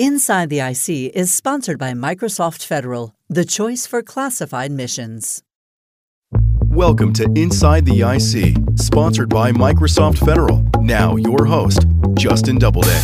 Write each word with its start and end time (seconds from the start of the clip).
Inside 0.00 0.48
the 0.48 0.60
IC 0.60 1.10
is 1.12 1.34
sponsored 1.34 1.76
by 1.76 1.92
Microsoft 1.92 2.64
Federal, 2.64 3.16
the 3.28 3.44
choice 3.44 3.84
for 3.84 4.00
classified 4.00 4.70
missions. 4.70 5.42
Welcome 6.66 7.12
to 7.14 7.24
Inside 7.34 7.84
the 7.84 8.02
IC, 8.02 8.78
sponsored 8.78 9.28
by 9.28 9.50
Microsoft 9.50 10.24
Federal. 10.24 10.64
Now, 10.80 11.16
your 11.16 11.44
host, 11.44 11.84
Justin 12.14 12.60
Doubleday. 12.60 12.96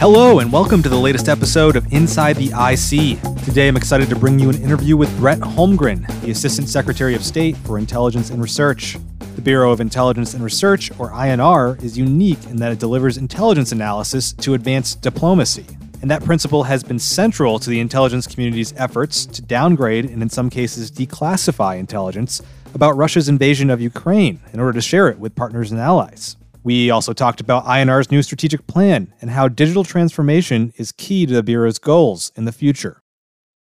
Hello, 0.00 0.40
and 0.40 0.52
welcome 0.52 0.82
to 0.82 0.88
the 0.88 0.98
latest 0.98 1.28
episode 1.28 1.76
of 1.76 1.86
Inside 1.92 2.34
the 2.34 2.48
IC. 2.48 3.44
Today, 3.44 3.68
I'm 3.68 3.76
excited 3.76 4.08
to 4.08 4.16
bring 4.16 4.40
you 4.40 4.50
an 4.50 4.60
interview 4.60 4.96
with 4.96 5.16
Brett 5.18 5.38
Holmgren, 5.38 6.04
the 6.22 6.32
Assistant 6.32 6.68
Secretary 6.68 7.14
of 7.14 7.24
State 7.24 7.56
for 7.58 7.78
Intelligence 7.78 8.30
and 8.30 8.42
Research. 8.42 8.96
The 9.34 9.42
Bureau 9.42 9.72
of 9.72 9.80
Intelligence 9.80 10.32
and 10.32 10.44
Research, 10.44 10.92
or 10.96 11.10
INR, 11.10 11.82
is 11.82 11.98
unique 11.98 12.44
in 12.44 12.58
that 12.58 12.70
it 12.70 12.78
delivers 12.78 13.16
intelligence 13.16 13.72
analysis 13.72 14.32
to 14.34 14.54
advance 14.54 14.94
diplomacy. 14.94 15.66
And 16.02 16.10
that 16.10 16.22
principle 16.22 16.62
has 16.62 16.84
been 16.84 17.00
central 17.00 17.58
to 17.58 17.68
the 17.68 17.80
intelligence 17.80 18.28
community's 18.28 18.72
efforts 18.76 19.26
to 19.26 19.42
downgrade 19.42 20.04
and, 20.04 20.22
in 20.22 20.28
some 20.28 20.50
cases, 20.50 20.92
declassify 20.92 21.78
intelligence 21.78 22.42
about 22.74 22.96
Russia's 22.96 23.28
invasion 23.28 23.70
of 23.70 23.80
Ukraine 23.80 24.40
in 24.52 24.60
order 24.60 24.74
to 24.74 24.80
share 24.80 25.08
it 25.08 25.18
with 25.18 25.34
partners 25.34 25.72
and 25.72 25.80
allies. 25.80 26.36
We 26.62 26.90
also 26.90 27.12
talked 27.12 27.40
about 27.40 27.64
INR's 27.64 28.12
new 28.12 28.22
strategic 28.22 28.66
plan 28.68 29.12
and 29.20 29.30
how 29.30 29.48
digital 29.48 29.82
transformation 29.82 30.72
is 30.76 30.92
key 30.92 31.26
to 31.26 31.34
the 31.34 31.42
Bureau's 31.42 31.80
goals 31.80 32.30
in 32.36 32.44
the 32.44 32.52
future. 32.52 33.02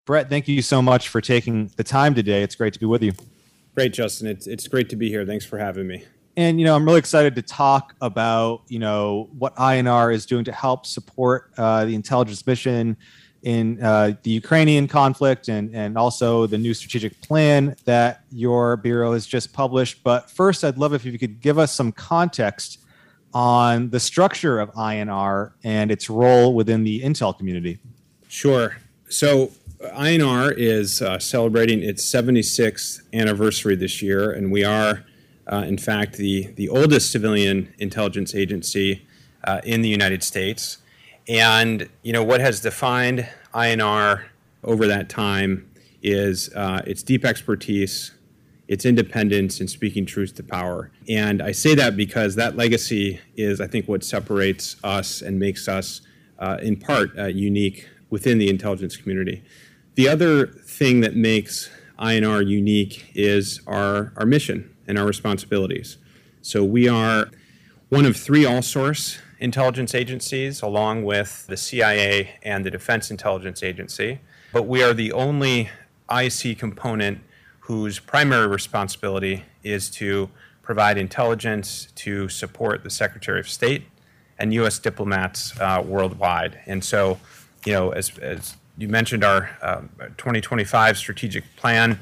Brett, 0.05 0.29
thank 0.29 0.47
you 0.47 0.61
so 0.61 0.83
much 0.83 1.09
for 1.09 1.21
taking 1.21 1.71
the 1.75 1.83
time 1.83 2.13
today. 2.13 2.43
It's 2.43 2.55
great 2.55 2.73
to 2.73 2.79
be 2.79 2.85
with 2.85 3.01
you. 3.01 3.13
Great, 3.75 3.91
Justin. 3.91 4.27
It's 4.27 4.47
it's 4.47 4.67
great 4.69 4.89
to 4.89 4.95
be 4.95 5.09
here. 5.09 5.25
Thanks 5.25 5.45
for 5.45 5.57
having 5.57 5.85
me. 5.85 6.05
And 6.37 6.59
you 6.59 6.65
know, 6.65 6.75
I'm 6.75 6.85
really 6.85 6.99
excited 6.99 7.35
to 7.35 7.41
talk 7.41 7.93
about 7.99 8.63
you 8.69 8.79
know 8.79 9.29
what 9.37 9.53
INR 9.57 10.13
is 10.13 10.25
doing 10.25 10.45
to 10.45 10.51
help 10.53 10.85
support 10.85 11.51
uh, 11.57 11.83
the 11.83 11.93
intelligence 11.93 12.47
mission 12.47 12.95
in 13.43 13.81
uh, 13.83 14.13
the 14.23 14.31
Ukrainian 14.31 14.87
conflict, 14.87 15.49
and 15.49 15.75
and 15.75 15.97
also 15.97 16.47
the 16.47 16.57
new 16.57 16.73
strategic 16.73 17.19
plan 17.21 17.75
that 17.83 18.23
your 18.31 18.77
bureau 18.77 19.11
has 19.11 19.27
just 19.27 19.51
published. 19.51 20.03
But 20.03 20.31
first, 20.31 20.63
I'd 20.63 20.77
love 20.77 20.93
if 20.93 21.03
you 21.03 21.19
could 21.19 21.41
give 21.41 21.59
us 21.59 21.75
some 21.75 21.91
context 21.91 22.79
on 23.33 23.89
the 23.89 23.99
structure 23.99 24.61
of 24.61 24.71
INR 24.75 25.51
and 25.65 25.91
its 25.91 26.09
role 26.09 26.53
within 26.53 26.85
the 26.85 27.01
intel 27.01 27.37
community. 27.37 27.79
Sure. 28.29 28.77
So 29.09 29.51
INR 29.81 30.53
is 30.55 31.01
uh, 31.01 31.19
celebrating 31.19 31.83
its 31.83 32.05
76th 32.05 33.01
anniversary 33.13 33.75
this 33.75 34.01
year, 34.01 34.31
and 34.31 34.51
we 34.51 34.63
are, 34.63 35.05
uh, 35.47 35.65
in 35.67 35.77
fact, 35.77 36.17
the, 36.17 36.47
the 36.55 36.69
oldest 36.69 37.11
civilian 37.11 37.73
intelligence 37.77 38.33
agency 38.33 39.05
uh, 39.43 39.61
in 39.63 39.81
the 39.81 39.89
United 39.89 40.23
States. 40.23 40.79
And 41.27 41.89
you 42.03 42.13
know 42.13 42.23
what 42.23 42.39
has 42.41 42.61
defined 42.61 43.27
INR 43.53 44.25
over 44.63 44.87
that 44.87 45.09
time 45.09 45.69
is 46.03 46.53
uh, 46.53 46.83
its 46.85 47.01
deep 47.01 47.25
expertise, 47.25 48.11
its 48.67 48.85
independence, 48.85 49.59
and 49.59 49.69
speaking 49.69 50.05
truth 50.05 50.35
to 50.35 50.43
power. 50.43 50.91
And 51.09 51.41
I 51.41 51.51
say 51.51 51.73
that 51.75 51.97
because 51.97 52.35
that 52.35 52.55
legacy 52.55 53.19
is, 53.35 53.59
I 53.59 53.67
think, 53.67 53.87
what 53.87 54.03
separates 54.03 54.75
us 54.83 55.21
and 55.21 55.39
makes 55.39 55.67
us, 55.67 56.01
uh, 56.37 56.57
in 56.61 56.75
part, 56.75 57.17
uh, 57.17 57.25
unique 57.25 57.87
within 58.11 58.37
the 58.37 58.49
intelligence 58.49 58.95
community. 58.95 59.43
The 59.95 60.09
other 60.09 60.47
thing 60.47 61.01
that 61.01 61.15
makes 61.15 61.69
INR 61.97 62.45
unique 62.45 63.11
is 63.15 63.61
our, 63.65 64.11
our 64.17 64.25
mission 64.25 64.75
and 64.87 64.99
our 64.99 65.05
responsibilities. 65.05 65.97
So 66.41 66.63
we 66.63 66.87
are 66.89 67.29
one 67.89 68.05
of 68.05 68.17
three 68.17 68.45
all 68.45 68.61
source 68.61 69.19
intelligence 69.39 69.95
agencies, 69.95 70.61
along 70.61 71.03
with 71.03 71.47
the 71.47 71.57
CIA 71.57 72.31
and 72.43 72.65
the 72.65 72.71
Defense 72.71 73.09
Intelligence 73.09 73.63
Agency. 73.63 74.19
But 74.51 74.63
we 74.63 74.83
are 74.83 74.93
the 74.93 75.11
only 75.13 75.69
IC 76.11 76.57
component 76.57 77.19
whose 77.61 77.99
primary 77.99 78.47
responsibility 78.47 79.43
is 79.63 79.89
to 79.91 80.29
provide 80.61 80.97
intelligence 80.97 81.87
to 81.95 82.27
support 82.27 82.83
the 82.83 82.89
Secretary 82.89 83.39
of 83.39 83.47
State 83.47 83.85
and 84.37 84.53
U.S. 84.55 84.77
diplomats 84.79 85.57
uh, 85.59 85.81
worldwide. 85.85 86.59
And 86.65 86.83
so, 86.83 87.19
you 87.65 87.73
know, 87.73 87.91
as, 87.91 88.17
as 88.19 88.55
you 88.77 88.87
mentioned 88.89 89.23
our 89.23 89.49
um, 89.61 89.89
2025 90.17 90.97
strategic 90.97 91.43
plan 91.55 91.99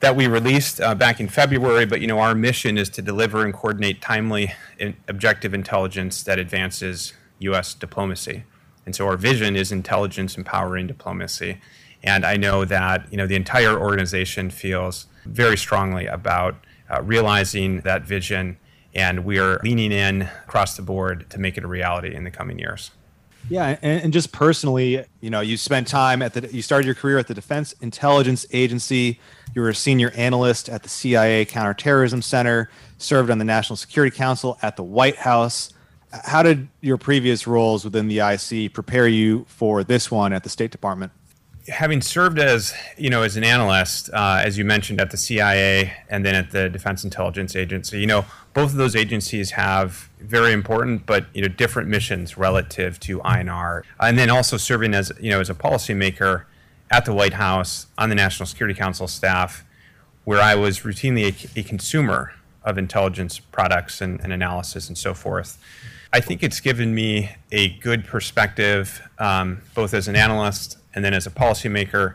that 0.00 0.14
we 0.14 0.26
released 0.26 0.80
uh, 0.80 0.94
back 0.94 1.20
in 1.20 1.28
February, 1.28 1.84
but 1.84 2.00
you 2.00 2.06
know 2.06 2.18
our 2.18 2.34
mission 2.34 2.78
is 2.78 2.88
to 2.90 3.02
deliver 3.02 3.44
and 3.44 3.52
coordinate 3.52 4.00
timely 4.00 4.52
objective 5.08 5.52
intelligence 5.52 6.22
that 6.22 6.38
advances 6.38 7.12
U.S. 7.40 7.74
diplomacy. 7.74 8.44
And 8.86 8.94
so 8.94 9.06
our 9.06 9.16
vision 9.16 9.56
is 9.56 9.70
intelligence 9.70 10.38
empowering 10.38 10.86
diplomacy. 10.86 11.60
And 12.02 12.24
I 12.24 12.36
know 12.36 12.64
that 12.64 13.10
you 13.10 13.16
know 13.18 13.26
the 13.26 13.34
entire 13.36 13.78
organization 13.78 14.50
feels 14.50 15.06
very 15.26 15.56
strongly 15.56 16.06
about 16.06 16.56
uh, 16.88 17.02
realizing 17.02 17.80
that 17.80 18.02
vision, 18.02 18.56
and 18.94 19.24
we 19.24 19.38
are 19.38 19.60
leaning 19.62 19.92
in 19.92 20.22
across 20.22 20.76
the 20.76 20.82
board 20.82 21.28
to 21.30 21.38
make 21.38 21.58
it 21.58 21.64
a 21.64 21.68
reality 21.68 22.14
in 22.14 22.24
the 22.24 22.30
coming 22.30 22.58
years. 22.58 22.92
Yeah, 23.48 23.78
and, 23.80 24.02
and, 24.02 24.12
just 24.12 24.30
personally, 24.30 25.04
you 25.20 25.30
know, 25.30 25.40
you 25.40 25.56
spent 25.56 25.88
time 25.88 26.20
at 26.20 26.34
the 26.34 26.52
you 26.52 26.60
started 26.60 26.86
your 26.86 26.94
career 26.94 27.18
at 27.18 27.28
the 27.28 27.34
Defense 27.34 27.72
Intelligence 27.80 28.44
Agency. 28.52 29.20
You 29.54 29.62
were 29.62 29.70
a 29.70 29.74
senior 29.74 30.10
analyst 30.10 30.68
at 30.68 30.82
the 30.82 30.88
CIA 30.88 31.44
Counterterrorism 31.46 32.20
Center, 32.20 32.70
served 32.98 33.30
on 33.30 33.38
the 33.38 33.44
National 33.44 33.76
Security 33.76 34.14
Council 34.14 34.58
at 34.60 34.76
the 34.76 34.82
White 34.82 35.16
House. 35.16 35.72
How 36.10 36.42
did 36.42 36.68
your 36.80 36.98
previous 36.98 37.46
roles 37.46 37.84
within 37.84 38.08
the 38.08 38.20
IC 38.20 38.72
prepare 38.72 39.08
you 39.08 39.44
for 39.48 39.82
this 39.84 40.10
one 40.10 40.32
at 40.32 40.42
the 40.42 40.50
State 40.50 40.70
Department? 40.70 41.12
Having 41.68 42.00
served 42.00 42.38
as 42.38 42.74
you 42.96 43.10
know 43.10 43.22
as 43.22 43.36
an 43.36 43.44
analyst, 43.44 44.10
uh, 44.12 44.40
as 44.44 44.58
you 44.58 44.64
mentioned 44.64 45.00
at 45.00 45.10
the 45.10 45.16
CIA 45.16 45.92
and 46.08 46.24
then 46.24 46.34
at 46.34 46.50
the 46.50 46.68
Defense 46.68 47.04
Intelligence 47.04 47.54
Agency, 47.54 48.00
you 48.00 48.06
know 48.06 48.24
both 48.54 48.70
of 48.70 48.76
those 48.76 48.96
agencies 48.96 49.52
have 49.52 50.08
very 50.18 50.52
important 50.52 51.06
but 51.06 51.26
you 51.34 51.42
know 51.42 51.48
different 51.48 51.88
missions 51.88 52.36
relative 52.36 52.98
to 53.00 53.18
INR, 53.20 53.82
and 54.00 54.18
then 54.18 54.30
also 54.30 54.56
serving 54.56 54.94
as 54.94 55.12
you 55.20 55.30
know 55.30 55.40
as 55.40 55.50
a 55.50 55.54
policymaker 55.54 56.44
at 56.90 57.04
the 57.04 57.12
White 57.12 57.34
House 57.34 57.86
on 57.98 58.08
the 58.08 58.14
National 58.14 58.46
Security 58.46 58.78
Council 58.78 59.06
staff, 59.06 59.64
where 60.24 60.40
I 60.40 60.54
was 60.54 60.80
routinely 60.80 61.54
a, 61.56 61.60
a 61.60 61.62
consumer 61.62 62.32
of 62.64 62.78
intelligence 62.78 63.38
products 63.38 64.00
and, 64.00 64.20
and, 64.20 64.32
analysis 64.32 64.88
and 64.88 64.98
so 64.98 65.14
forth. 65.14 65.58
I 66.12 66.20
think 66.20 66.42
it's 66.42 66.60
given 66.60 66.94
me 66.94 67.30
a 67.52 67.70
good 67.78 68.04
perspective, 68.04 69.00
um, 69.18 69.62
both 69.74 69.94
as 69.94 70.08
an 70.08 70.16
analyst 70.16 70.77
and 70.94 71.04
then 71.04 71.14
as 71.14 71.26
a 71.26 71.30
policymaker, 71.30 72.14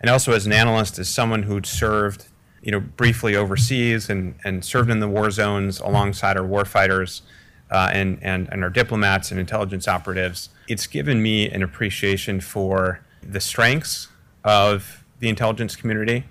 and 0.00 0.10
also 0.10 0.32
as 0.32 0.46
an 0.46 0.52
analyst, 0.52 0.98
as 0.98 1.08
someone 1.08 1.44
who'd 1.44 1.66
served, 1.66 2.26
you 2.62 2.72
know, 2.72 2.80
briefly 2.80 3.36
overseas 3.36 4.10
and, 4.10 4.34
and 4.44 4.64
served 4.64 4.90
in 4.90 5.00
the 5.00 5.08
war 5.08 5.30
zones 5.30 5.80
alongside 5.80 6.36
our 6.36 6.46
warfighters 6.46 7.22
uh, 7.70 7.90
and, 7.92 8.18
and, 8.22 8.48
and 8.52 8.62
our 8.62 8.70
diplomats 8.70 9.30
and 9.30 9.40
intelligence 9.40 9.88
operatives. 9.88 10.50
It's 10.68 10.86
given 10.86 11.22
me 11.22 11.48
an 11.48 11.62
appreciation 11.62 12.40
for 12.40 13.00
the 13.22 13.40
strengths 13.40 14.08
of 14.44 15.04
the 15.18 15.28
intelligence 15.28 15.76
community 15.76 16.24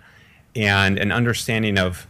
and 0.55 0.97
an 0.97 1.11
understanding 1.11 1.77
of, 1.77 2.07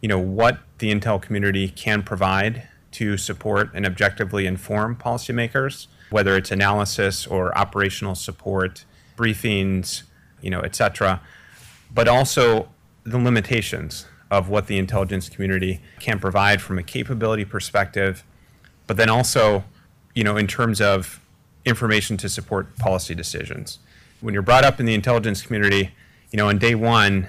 you 0.00 0.08
know, 0.08 0.18
what 0.18 0.58
the 0.78 0.92
intel 0.92 1.20
community 1.20 1.68
can 1.68 2.02
provide 2.02 2.68
to 2.92 3.16
support 3.16 3.70
and 3.74 3.86
objectively 3.86 4.46
inform 4.46 4.96
policymakers, 4.96 5.86
whether 6.10 6.36
it's 6.36 6.50
analysis 6.50 7.26
or 7.26 7.56
operational 7.56 8.14
support 8.14 8.84
briefings, 9.18 10.04
you 10.40 10.50
know, 10.50 10.60
et 10.60 10.74
cetera, 10.74 11.20
but 11.92 12.08
also 12.08 12.68
the 13.04 13.18
limitations 13.18 14.06
of 14.30 14.48
what 14.48 14.66
the 14.66 14.78
intelligence 14.78 15.28
community 15.28 15.80
can 15.98 16.18
provide 16.18 16.62
from 16.62 16.78
a 16.78 16.82
capability 16.82 17.44
perspective, 17.44 18.24
but 18.86 18.96
then 18.96 19.08
also, 19.08 19.64
you 20.14 20.22
know, 20.22 20.36
in 20.36 20.46
terms 20.46 20.80
of 20.80 21.20
information 21.64 22.16
to 22.16 22.28
support 22.28 22.76
policy 22.76 23.14
decisions. 23.14 23.78
When 24.20 24.34
you're 24.34 24.42
brought 24.42 24.64
up 24.64 24.80
in 24.80 24.86
the 24.86 24.94
intelligence 24.94 25.42
community, 25.42 25.90
you 26.30 26.36
know, 26.36 26.48
on 26.48 26.58
day 26.58 26.74
one, 26.74 27.26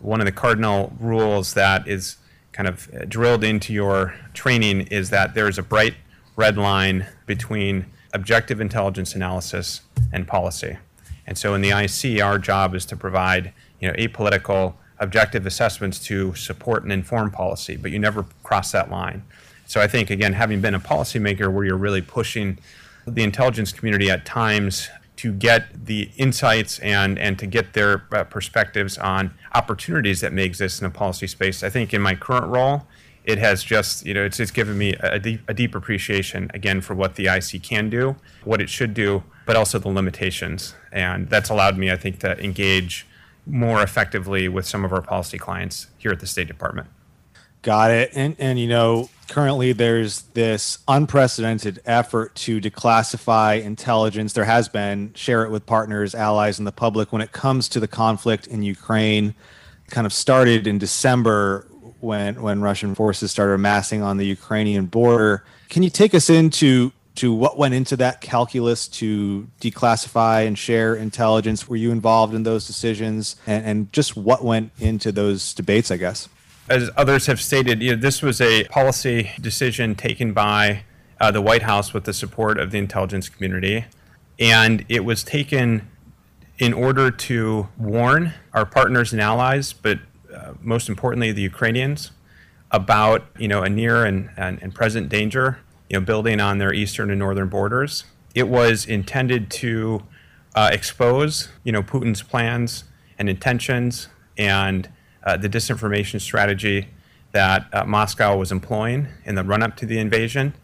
one 0.00 0.20
of 0.20 0.26
the 0.26 0.32
cardinal 0.32 0.92
rules 1.00 1.54
that 1.54 1.88
is 1.88 2.16
kind 2.52 2.68
of 2.68 2.88
drilled 3.08 3.44
into 3.44 3.72
your 3.72 4.14
training 4.34 4.82
is 4.88 5.10
that 5.10 5.34
there 5.34 5.48
is 5.48 5.58
a 5.58 5.62
bright 5.62 5.94
red 6.36 6.56
line 6.56 7.06
between 7.26 7.86
objective 8.12 8.60
intelligence 8.60 9.14
analysis 9.14 9.82
and 10.12 10.26
policy. 10.26 10.78
And 11.28 11.36
so 11.36 11.52
in 11.52 11.60
the 11.60 11.70
IC, 11.70 12.22
our 12.22 12.38
job 12.38 12.74
is 12.74 12.86
to 12.86 12.96
provide 12.96 13.52
you 13.80 13.88
know, 13.88 13.94
apolitical, 13.94 14.72
objective 14.98 15.44
assessments 15.44 15.98
to 16.06 16.34
support 16.34 16.84
and 16.84 16.90
inform 16.90 17.30
policy, 17.30 17.76
but 17.76 17.90
you 17.90 17.98
never 17.98 18.24
cross 18.42 18.72
that 18.72 18.90
line. 18.90 19.22
So 19.66 19.78
I 19.78 19.88
think, 19.88 20.08
again, 20.08 20.32
having 20.32 20.62
been 20.62 20.74
a 20.74 20.80
policymaker 20.80 21.52
where 21.52 21.66
you're 21.66 21.76
really 21.76 22.00
pushing 22.00 22.56
the 23.06 23.22
intelligence 23.22 23.72
community 23.72 24.10
at 24.10 24.24
times 24.24 24.88
to 25.16 25.30
get 25.30 25.84
the 25.84 26.10
insights 26.16 26.78
and, 26.78 27.18
and 27.18 27.38
to 27.38 27.46
get 27.46 27.74
their 27.74 28.06
uh, 28.10 28.24
perspectives 28.24 28.96
on 28.96 29.34
opportunities 29.54 30.22
that 30.22 30.32
may 30.32 30.44
exist 30.44 30.80
in 30.80 30.86
a 30.86 30.90
policy 30.90 31.26
space, 31.26 31.62
I 31.62 31.68
think 31.68 31.92
in 31.92 32.00
my 32.00 32.14
current 32.14 32.46
role, 32.46 32.86
it 33.28 33.36
has 33.36 33.62
just, 33.62 34.06
you 34.06 34.14
know, 34.14 34.24
it's, 34.24 34.40
it's 34.40 34.50
given 34.50 34.78
me 34.78 34.94
a 35.00 35.18
deep, 35.18 35.42
a 35.48 35.52
deep 35.52 35.74
appreciation, 35.74 36.50
again, 36.54 36.80
for 36.80 36.94
what 36.94 37.16
the 37.16 37.26
IC 37.26 37.62
can 37.62 37.90
do, 37.90 38.16
what 38.42 38.58
it 38.62 38.70
should 38.70 38.94
do, 38.94 39.22
but 39.44 39.54
also 39.54 39.78
the 39.78 39.88
limitations. 39.88 40.74
And 40.90 41.28
that's 41.28 41.50
allowed 41.50 41.76
me, 41.76 41.90
I 41.90 41.96
think, 41.96 42.20
to 42.20 42.42
engage 42.42 43.06
more 43.44 43.82
effectively 43.82 44.48
with 44.48 44.66
some 44.66 44.82
of 44.82 44.94
our 44.94 45.02
policy 45.02 45.36
clients 45.36 45.88
here 45.98 46.10
at 46.10 46.20
the 46.20 46.26
State 46.26 46.48
Department. 46.48 46.88
Got 47.60 47.90
it. 47.90 48.12
And 48.14 48.34
and 48.38 48.58
you 48.58 48.68
know, 48.68 49.10
currently 49.28 49.72
there's 49.72 50.22
this 50.32 50.78
unprecedented 50.88 51.82
effort 51.84 52.34
to 52.36 52.62
declassify 52.62 53.62
intelligence. 53.62 54.32
There 54.32 54.44
has 54.44 54.70
been 54.70 55.12
share 55.14 55.44
it 55.44 55.50
with 55.50 55.66
partners, 55.66 56.14
allies, 56.14 56.58
and 56.58 56.66
the 56.66 56.72
public 56.72 57.12
when 57.12 57.20
it 57.20 57.32
comes 57.32 57.68
to 57.70 57.80
the 57.80 57.88
conflict 57.88 58.46
in 58.46 58.62
Ukraine. 58.62 59.34
Kind 59.90 60.06
of 60.06 60.12
started 60.14 60.66
in 60.66 60.78
December 60.78 61.66
when 62.00 62.40
when 62.42 62.60
Russian 62.60 62.94
forces 62.94 63.30
started 63.30 63.54
amassing 63.54 64.02
on 64.02 64.16
the 64.16 64.26
Ukrainian 64.26 64.86
border. 64.86 65.44
Can 65.68 65.82
you 65.82 65.90
take 65.90 66.14
us 66.14 66.30
into 66.30 66.92
to 67.16 67.32
what 67.34 67.58
went 67.58 67.74
into 67.74 67.96
that 67.96 68.20
calculus 68.20 68.86
to 68.86 69.48
declassify 69.60 70.46
and 70.46 70.56
share 70.56 70.94
intelligence? 70.94 71.68
Were 71.68 71.76
you 71.76 71.90
involved 71.90 72.34
in 72.34 72.44
those 72.44 72.66
decisions, 72.66 73.36
and, 73.46 73.64
and 73.64 73.92
just 73.92 74.16
what 74.16 74.44
went 74.44 74.70
into 74.78 75.10
those 75.10 75.52
debates? 75.54 75.90
I 75.90 75.96
guess 75.96 76.28
as 76.68 76.90
others 76.96 77.26
have 77.26 77.40
stated, 77.40 77.82
you 77.82 77.94
know, 77.94 78.00
this 78.00 78.22
was 78.22 78.40
a 78.40 78.64
policy 78.64 79.30
decision 79.40 79.94
taken 79.94 80.32
by 80.32 80.82
uh, 81.20 81.30
the 81.30 81.40
White 81.40 81.62
House 81.62 81.92
with 81.92 82.04
the 82.04 82.12
support 82.12 82.58
of 82.58 82.70
the 82.70 82.78
intelligence 82.78 83.28
community, 83.28 83.86
and 84.38 84.84
it 84.88 85.04
was 85.04 85.24
taken 85.24 85.88
in 86.58 86.72
order 86.72 87.10
to 87.10 87.68
warn 87.78 88.34
our 88.52 88.66
partners 88.66 89.12
and 89.12 89.20
allies, 89.20 89.72
but 89.72 89.98
most 90.60 90.88
importantly, 90.88 91.32
the 91.32 91.42
Ukrainians, 91.42 92.10
about 92.70 93.26
you 93.38 93.48
know 93.48 93.62
a 93.62 93.68
near 93.68 94.04
and, 94.04 94.30
and, 94.36 94.62
and 94.62 94.74
present 94.74 95.08
danger, 95.08 95.58
you 95.88 95.98
know, 95.98 96.04
building 96.04 96.40
on 96.40 96.58
their 96.58 96.72
eastern 96.72 97.10
and 97.10 97.18
northern 97.18 97.48
borders. 97.48 98.04
It 98.34 98.48
was 98.48 98.84
intended 98.84 99.50
to 99.52 100.02
uh, 100.54 100.70
expose 100.72 101.48
you 101.64 101.72
know 101.72 101.82
Putin's 101.82 102.22
plans 102.22 102.84
and 103.18 103.28
intentions 103.28 104.08
and 104.36 104.88
uh, 105.24 105.36
the 105.36 105.48
disinformation 105.48 106.20
strategy 106.20 106.88
that 107.32 107.66
uh, 107.72 107.84
Moscow 107.84 108.36
was 108.36 108.52
employing 108.52 109.08
in 109.24 109.34
the 109.34 109.44
run 109.44 109.62
up 109.62 109.76
to 109.76 109.86
the 109.86 109.98
invasion. 109.98 110.54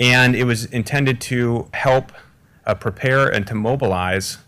And 0.00 0.34
it 0.34 0.44
was 0.44 0.64
intended 0.66 1.20
to 1.22 1.68
help 1.72 2.12
uh, 2.66 2.74
prepare 2.74 3.28
and 3.28 3.46
to 3.46 3.54
mobilize 3.54 4.38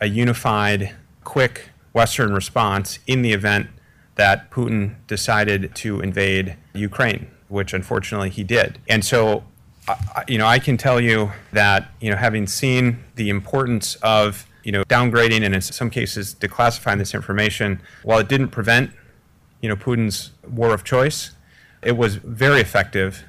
a 0.00 0.06
unified, 0.06 0.94
quick 1.24 1.70
Western 1.92 2.32
response 2.32 2.98
in 3.06 3.22
the 3.22 3.32
event 3.32 3.68
that 4.16 4.50
Putin 4.50 4.96
decided 5.06 5.74
to 5.76 6.00
invade 6.00 6.56
Ukraine, 6.72 7.26
which 7.48 7.72
unfortunately 7.72 8.30
he 8.30 8.44
did. 8.44 8.78
And 8.88 9.04
so, 9.04 9.44
you 10.28 10.38
know, 10.38 10.46
I 10.46 10.58
can 10.58 10.76
tell 10.76 11.00
you 11.00 11.32
that, 11.52 11.90
you 12.00 12.10
know, 12.10 12.16
having 12.16 12.46
seen 12.46 13.04
the 13.16 13.28
importance 13.28 13.96
of 13.96 14.46
you 14.64 14.72
know, 14.72 14.82
downgrading 14.84 15.44
and 15.44 15.54
in 15.54 15.60
some 15.60 15.90
cases 15.90 16.34
declassifying 16.34 16.98
this 16.98 17.14
information, 17.14 17.80
while 18.02 18.18
it 18.18 18.28
didn't 18.28 18.48
prevent, 18.48 18.90
you 19.60 19.68
know, 19.68 19.76
Putin's 19.76 20.32
war 20.48 20.72
of 20.74 20.82
choice, 20.84 21.32
it 21.82 21.96
was 21.96 22.16
very 22.16 22.60
effective 22.60 23.24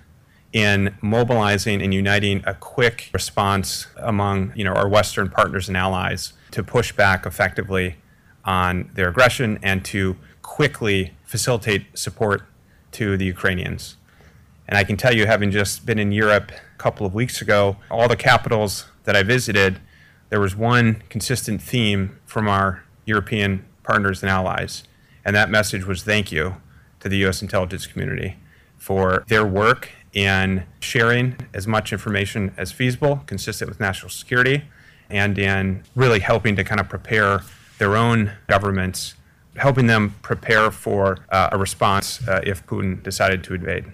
in 0.54 0.96
mobilizing 1.02 1.82
and 1.82 1.94
uniting 1.94 2.42
a 2.48 2.54
quick 2.54 3.10
response 3.14 3.88
among, 3.98 4.54
you 4.56 4.64
know, 4.64 4.72
our 4.72 4.88
Western 4.88 5.30
partners 5.30 5.68
and 5.68 5.76
allies 5.76 6.32
to 6.52 6.64
push 6.64 6.94
back 6.94 7.26
effectively 7.26 7.98
on 8.46 8.90
their 8.94 9.10
aggression 9.10 9.60
and 9.62 9.84
to 9.84 10.16
quickly 10.46 11.14
facilitate 11.26 11.98
support 11.98 12.44
to 12.92 13.18
the 13.18 13.26
Ukrainians. 13.26 13.98
And 14.68 14.78
I 14.78 14.84
can 14.84 14.96
tell 14.96 15.14
you, 15.14 15.26
having 15.26 15.52
just 15.52 15.86
been 15.86 16.00
in 16.00 16.12
Europe 16.12 16.52
a 16.52 16.78
couple 16.78 17.06
of 17.06 17.14
weeks 17.14 17.42
ago, 17.42 17.78
all 17.90 18.08
the 18.08 18.16
capitals 18.16 18.86
that 19.04 19.16
I 19.16 19.24
visited 19.24 19.82
there 20.30 20.40
was 20.40 20.56
one 20.56 21.04
consistent 21.10 21.62
theme 21.62 22.20
from 22.26 22.48
our 22.48 22.84
European 23.06 23.64
partners 23.84 24.24
and 24.24 24.30
allies, 24.30 24.84
and 25.24 25.36
that 25.36 25.50
message 25.50 25.86
was 25.86 26.04
thank 26.04 26.32
you 26.32 26.56
to 27.00 27.10
the 27.10 27.18
U.S. 27.18 27.42
intelligence 27.42 27.86
community 27.86 28.38
for 28.78 29.24
their 29.28 29.46
work 29.46 29.92
in 30.14 30.64
sharing 30.80 31.38
as 31.54 31.68
much 31.68 31.94
information 31.94 32.54
as 32.58 32.72
feasible, 32.72 33.22
consistent 33.28 33.70
with 33.70 33.80
national 33.80 34.10
security, 34.10 34.64
and 35.10 35.38
in 35.38 35.84
really 35.96 36.20
helping 36.20 36.56
to 36.56 36.64
kind 36.64 36.82
of 36.82 36.90
prepare 36.90 37.42
their 37.78 37.96
own 37.96 38.32
governments, 38.48 39.14
helping 39.58 39.88
them 39.88 40.16
prepare 40.22 40.72
for 40.72 41.18
uh, 41.30 41.50
a 41.52 41.58
response 41.58 42.26
uh, 42.28 42.42
if 42.44 42.66
Putin 42.66 43.02
decided 43.04 43.44
to 43.46 43.54
invade. 43.54 43.86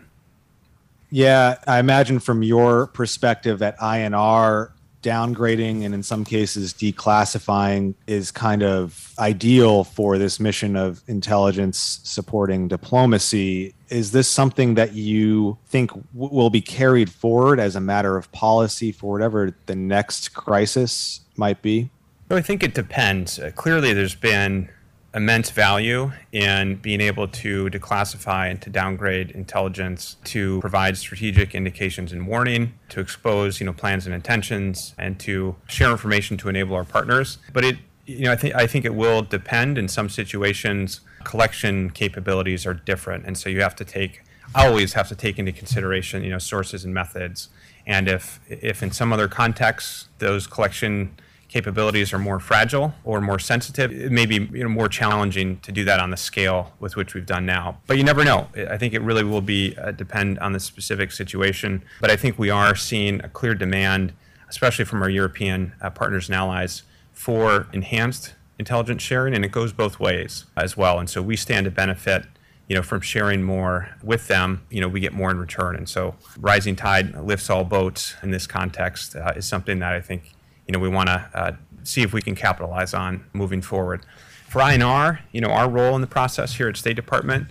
Yeah, 1.10 1.58
I 1.68 1.80
imagine 1.80 2.20
from 2.20 2.42
your 2.42 2.88
perspective 2.88 3.62
at 3.62 3.78
INR, 3.80 4.72
downgrading 5.02 5.84
and 5.84 5.94
in 5.94 6.04
some 6.04 6.24
cases 6.24 6.74
declassifying 6.74 7.96
is 8.08 8.32
kind 8.32 8.64
of 8.64 9.14
ideal 9.20 9.84
for 9.84 10.18
this 10.18 10.40
mission 10.40 10.76
of 10.76 11.02
intelligence 11.08 12.00
supporting 12.04 12.68
diplomacy. 12.68 13.74
Is 13.90 14.12
this 14.12 14.28
something 14.28 14.76
that 14.76 14.94
you 14.94 15.58
think 15.68 15.92
w- 15.92 16.34
will 16.34 16.50
be 16.50 16.62
carried 16.62 17.10
forward 17.12 17.60
as 17.60 17.76
a 17.76 17.82
matter 17.82 18.16
of 18.16 18.32
policy 18.32 18.92
for 18.92 19.12
whatever 19.12 19.54
the 19.66 19.76
next 19.76 20.34
crisis 20.34 21.22
might 21.36 21.62
be? 21.62 21.90
Well, 22.30 22.40
I 22.40 22.42
think 22.42 22.64
it 22.64 22.74
depends. 22.74 23.40
Uh, 23.40 23.52
clearly, 23.54 23.94
there's 23.94 24.16
been 24.16 24.70
immense 25.14 25.50
value 25.50 26.12
in 26.32 26.76
being 26.76 27.02
able 27.02 27.28
to 27.28 27.70
declassify 27.70 28.50
and 28.50 28.62
to 28.62 28.70
downgrade 28.70 29.32
intelligence 29.32 30.16
to 30.24 30.60
provide 30.62 30.98
strategic 30.98 31.54
indications 31.54 32.14
and 32.14 32.26
warning 32.28 32.74
to 32.88 33.02
expose 33.02 33.60
you 33.60 33.66
know 33.66 33.74
plans 33.74 34.06
and 34.06 34.16
intentions 34.16 34.96
and 34.98 35.20
to 35.20 35.56
share 35.68 35.92
information 35.92 36.38
to 36.38 36.48
enable 36.48 36.76
our 36.76 36.86
partners. 36.86 37.40
But 37.52 37.66
it 37.66 37.78
you 38.06 38.26
know 38.26 38.32
i 38.32 38.36
think 38.36 38.56
i 38.56 38.66
think 38.66 38.86
it 38.86 38.96
will 38.96 39.22
depend. 39.22 39.78
In 39.78 39.88
some 39.88 40.10
situations 40.10 41.02
collection 41.24 41.90
capabilities 41.90 42.66
are 42.66 42.74
different. 42.74 43.26
And 43.26 43.38
so 43.38 43.50
you 43.50 43.62
have 43.62 43.76
to 43.76 43.86
take 43.86 44.24
always 44.56 44.94
have 44.94 45.08
to 45.08 45.16
take 45.16 45.40
into 45.40 45.52
consideration 45.52 46.24
you 46.24 46.30
know 46.30 46.40
sources 46.40 46.86
and 46.86 46.94
methods. 46.94 47.50
And 47.86 48.08
if 48.08 48.40
if 48.48 48.82
in 48.82 48.92
some 48.92 49.12
other 49.12 49.28
contexts 49.28 50.08
those 50.20 50.48
collection 50.48 51.18
capabilities 51.52 52.14
are 52.14 52.20
more 52.20 52.40
fragile 52.40 52.94
or 53.04 53.20
more 53.20 53.38
sensitive, 53.38 53.92
it 53.92 54.12
may 54.12 54.26
be 54.26 54.36
you 54.36 54.64
know, 54.64 54.70
more 54.70 54.88
challenging 54.88 55.60
to 55.60 55.72
do 55.72 55.84
that 55.84 56.00
on 56.00 56.10
the 56.10 56.18
scale 56.18 56.72
with 56.80 56.96
which 56.96 57.14
we've 57.14 57.26
done 57.26 57.46
now. 57.46 57.78
But 57.88 57.98
you 57.98 58.04
never 58.04 58.24
know. 58.24 58.48
I 58.70 58.78
think 58.78 58.94
it 58.94 59.02
really 59.02 59.24
will 59.24 59.42
be 59.42 59.76
uh, 59.78 59.92
depend 59.92 60.40
on 60.40 60.54
the 60.54 60.60
specific 60.60 61.12
situation. 61.12 61.84
But 62.00 62.10
I 62.10 62.16
think 62.16 62.40
we 62.40 62.50
are 62.50 62.76
seeing 62.76 63.22
a 63.24 63.30
clear 63.30 63.54
demand, 63.54 64.14
especially 64.50 64.86
from 64.86 65.04
our 65.04 65.10
European 65.10 65.74
uh, 65.82 65.90
partners 65.90 66.30
and 66.30 66.36
allies, 66.36 66.84
for 67.12 67.68
enhanced 67.74 68.34
intelligence 68.58 69.04
sharing, 69.04 69.34
and 69.36 69.44
it 69.44 69.52
goes 69.52 69.74
both 69.74 70.00
ways 70.00 70.46
as 70.56 70.78
well. 70.78 71.00
And 71.00 71.10
so 71.10 71.22
we 71.22 71.36
stand 71.36 71.66
to 71.66 71.72
benefit 71.72 72.26
you 72.68 72.76
know, 72.76 72.84
from 72.84 73.02
sharing 73.02 73.44
more 73.44 73.90
with 74.02 74.30
them, 74.30 74.66
you 74.70 74.80
know, 74.80 74.88
we 74.88 75.02
get 75.02 75.12
more 75.12 75.30
in 75.30 75.38
return. 75.38 75.76
And 75.76 75.90
so 75.90 76.16
rising 76.38 76.78
tide 76.78 77.14
lifts 77.16 77.50
all 77.50 77.66
boats 77.66 78.16
in 78.24 78.32
this 78.32 78.48
context 78.48 79.14
uh, 79.14 79.34
is 79.36 79.46
something 79.46 79.80
that 79.80 79.92
I 79.92 80.00
think 80.00 80.32
you 80.72 80.78
know, 80.78 80.80
we 80.82 80.88
want 80.88 81.10
to 81.10 81.30
uh, 81.34 81.52
see 81.84 82.02
if 82.02 82.14
we 82.14 82.22
can 82.22 82.34
capitalize 82.34 82.94
on 82.94 83.26
moving 83.34 83.62
forward. 83.62 84.06
For 84.48 84.62
INR, 84.62 85.20
you 85.34 85.42
know, 85.42 85.50
our 85.50 85.70
role 85.70 85.96
in 85.96 86.02
the 86.02 86.08
process 86.08 86.56
here 86.56 86.70
at 86.70 86.78
State 86.78 86.96
Department 86.96 87.50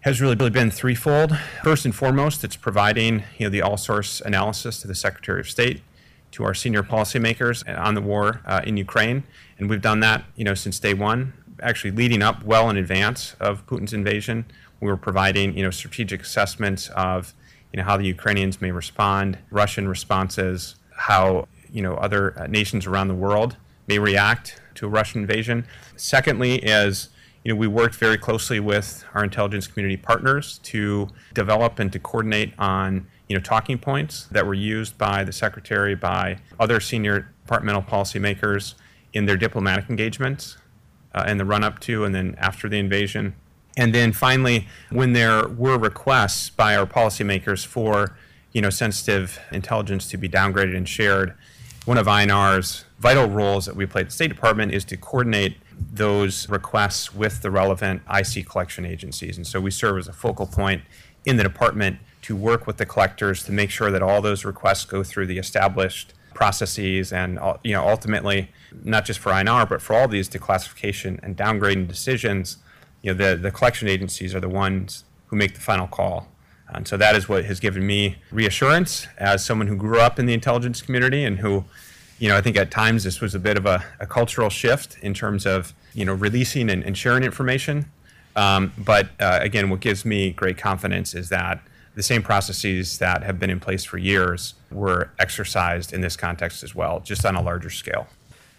has 0.00 0.20
really, 0.20 0.34
really 0.34 0.50
been 0.50 0.68
threefold. 0.68 1.38
First 1.62 1.84
and 1.84 1.94
foremost, 1.94 2.42
it's 2.42 2.56
providing 2.56 3.22
you 3.38 3.46
know 3.46 3.48
the 3.48 3.62
all 3.62 3.76
source 3.76 4.20
analysis 4.20 4.80
to 4.80 4.88
the 4.88 4.94
Secretary 4.96 5.38
of 5.38 5.48
State, 5.48 5.82
to 6.32 6.42
our 6.42 6.52
senior 6.52 6.82
policymakers 6.82 7.62
on 7.78 7.94
the 7.94 8.02
war 8.02 8.40
uh, 8.44 8.60
in 8.66 8.76
Ukraine, 8.76 9.22
and 9.56 9.70
we've 9.70 9.80
done 9.80 10.00
that 10.00 10.24
you 10.34 10.42
know 10.42 10.54
since 10.54 10.80
day 10.80 10.94
one. 10.94 11.34
Actually, 11.60 11.92
leading 11.92 12.22
up 12.22 12.42
well 12.42 12.68
in 12.70 12.76
advance 12.76 13.36
of 13.38 13.64
Putin's 13.68 13.92
invasion, 13.92 14.46
we 14.80 14.88
were 14.88 14.96
providing 14.96 15.56
you 15.56 15.62
know 15.62 15.70
strategic 15.70 16.22
assessments 16.22 16.88
of 16.88 17.34
you 17.72 17.76
know 17.76 17.84
how 17.84 17.96
the 17.96 18.06
Ukrainians 18.06 18.60
may 18.60 18.72
respond, 18.72 19.38
Russian 19.52 19.86
responses, 19.86 20.74
how 20.96 21.46
you 21.72 21.82
know 21.82 21.94
other 21.94 22.38
uh, 22.38 22.46
nations 22.46 22.86
around 22.86 23.08
the 23.08 23.14
world 23.14 23.56
may 23.88 23.98
react 23.98 24.60
to 24.76 24.86
a 24.86 24.88
Russian 24.88 25.22
invasion. 25.22 25.66
Secondly, 25.96 26.56
is 26.56 27.08
you 27.44 27.52
know 27.52 27.58
we 27.58 27.66
worked 27.66 27.96
very 27.96 28.18
closely 28.18 28.60
with 28.60 29.04
our 29.14 29.24
intelligence 29.24 29.66
community 29.66 29.96
partners 29.96 30.58
to 30.64 31.08
develop 31.34 31.78
and 31.78 31.92
to 31.92 31.98
coordinate 31.98 32.52
on 32.58 33.06
you 33.28 33.36
know 33.36 33.42
talking 33.42 33.78
points 33.78 34.26
that 34.30 34.46
were 34.46 34.54
used 34.54 34.98
by 34.98 35.24
the 35.24 35.32
secretary, 35.32 35.94
by 35.94 36.38
other 36.60 36.80
senior 36.80 37.28
departmental 37.42 37.82
policymakers 37.82 38.74
in 39.12 39.26
their 39.26 39.36
diplomatic 39.36 39.90
engagements 39.90 40.56
uh, 41.14 41.24
in 41.26 41.38
the 41.38 41.44
run 41.44 41.64
up 41.64 41.78
to 41.80 42.04
and 42.04 42.14
then 42.14 42.34
after 42.38 42.68
the 42.68 42.78
invasion. 42.78 43.34
And 43.76 43.94
then 43.94 44.12
finally, 44.12 44.68
when 44.90 45.12
there 45.12 45.48
were 45.48 45.78
requests 45.78 46.50
by 46.50 46.76
our 46.76 46.86
policymakers 46.86 47.66
for 47.66 48.16
you 48.52 48.60
know 48.60 48.70
sensitive 48.70 49.38
intelligence 49.50 50.08
to 50.10 50.16
be 50.16 50.28
downgraded 50.28 50.76
and 50.76 50.88
shared, 50.88 51.34
one 51.84 51.98
of 51.98 52.06
INR's 52.06 52.84
vital 53.00 53.28
roles 53.28 53.66
that 53.66 53.74
we 53.74 53.86
play 53.86 54.02
at 54.02 54.08
the 54.08 54.12
State 54.12 54.28
Department 54.28 54.72
is 54.72 54.84
to 54.84 54.96
coordinate 54.96 55.56
those 55.92 56.48
requests 56.48 57.12
with 57.14 57.42
the 57.42 57.50
relevant 57.50 58.02
IC 58.12 58.46
collection 58.46 58.86
agencies. 58.86 59.36
And 59.36 59.46
so 59.46 59.60
we 59.60 59.72
serve 59.72 59.98
as 59.98 60.06
a 60.06 60.12
focal 60.12 60.46
point 60.46 60.82
in 61.24 61.36
the 61.36 61.42
department 61.42 61.98
to 62.22 62.36
work 62.36 62.66
with 62.66 62.76
the 62.76 62.86
collectors 62.86 63.42
to 63.44 63.52
make 63.52 63.70
sure 63.70 63.90
that 63.90 64.02
all 64.02 64.22
those 64.22 64.44
requests 64.44 64.84
go 64.84 65.02
through 65.02 65.26
the 65.26 65.38
established 65.38 66.14
processes 66.34 67.12
and 67.12 67.38
uh, 67.38 67.58
you 67.62 67.72
know 67.72 67.86
ultimately 67.86 68.50
not 68.82 69.04
just 69.04 69.18
for 69.18 69.32
INR 69.32 69.68
but 69.68 69.82
for 69.82 69.94
all 69.94 70.08
these 70.08 70.30
declassification 70.30 71.22
and 71.22 71.36
downgrading 71.36 71.86
decisions 71.86 72.56
you 73.02 73.12
know 73.12 73.18
the 73.18 73.36
the 73.36 73.50
collection 73.50 73.86
agencies 73.86 74.34
are 74.34 74.40
the 74.40 74.48
ones 74.48 75.04
who 75.26 75.36
make 75.36 75.52
the 75.54 75.60
final 75.60 75.86
call 75.86 76.28
and 76.74 76.88
so 76.88 76.96
that 76.96 77.14
is 77.14 77.28
what 77.28 77.44
has 77.44 77.60
given 77.60 77.86
me 77.86 78.16
reassurance 78.30 79.06
as 79.18 79.44
someone 79.44 79.66
who 79.66 79.76
grew 79.76 80.00
up 80.00 80.18
in 80.18 80.26
the 80.26 80.34
intelligence 80.34 80.82
community 80.82 81.24
and 81.24 81.38
who 81.38 81.64
you 82.18 82.28
know 82.28 82.36
I 82.36 82.40
think 82.40 82.56
at 82.56 82.70
times 82.70 83.04
this 83.04 83.20
was 83.20 83.34
a 83.34 83.38
bit 83.38 83.56
of 83.56 83.66
a, 83.66 83.84
a 84.00 84.06
cultural 84.06 84.50
shift 84.50 84.98
in 85.02 85.14
terms 85.14 85.46
of 85.46 85.74
you 85.94 86.04
know 86.04 86.14
releasing 86.14 86.70
and, 86.70 86.82
and 86.82 86.96
sharing 86.96 87.24
information 87.24 87.86
um, 88.36 88.72
but 88.78 89.08
uh, 89.20 89.38
again 89.42 89.70
what 89.70 89.80
gives 89.80 90.04
me 90.04 90.32
great 90.32 90.58
confidence 90.58 91.14
is 91.14 91.28
that 91.28 91.60
the 91.94 92.02
same 92.02 92.22
processes 92.22 92.98
that 92.98 93.22
have 93.22 93.38
been 93.38 93.50
in 93.50 93.60
place 93.60 93.84
for 93.84 93.98
years 93.98 94.54
were 94.70 95.10
exercised 95.18 95.92
in 95.92 96.00
this 96.00 96.16
context 96.16 96.62
as 96.62 96.74
well, 96.74 97.00
just 97.00 97.24
on 97.24 97.34
a 97.34 97.42
larger 97.42 97.70
scale. 97.70 98.06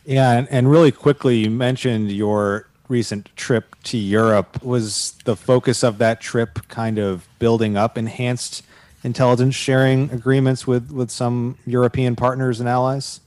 Yeah, 0.05 0.33
and, 0.33 0.47
and 0.51 0.69
really 0.69 0.91
quickly, 0.91 1.37
you 1.37 1.49
mentioned 1.49 2.11
your 2.11 2.67
recent 2.93 3.35
trip 3.35 3.75
to 3.83 3.97
Europe. 3.97 4.63
Was 4.63 5.15
the 5.25 5.35
focus 5.35 5.83
of 5.83 5.97
that 5.97 6.21
trip 6.21 6.59
kind 6.69 6.99
of 6.99 7.27
building 7.39 7.75
up 7.75 7.97
enhanced 7.97 8.63
intelligence 9.03 9.55
sharing 9.55 10.11
agreements 10.11 10.67
with, 10.67 10.91
with 10.91 11.09
some 11.09 11.57
European 11.65 12.15
partners 12.15 12.59
and 12.59 12.69
allies? 12.69 13.19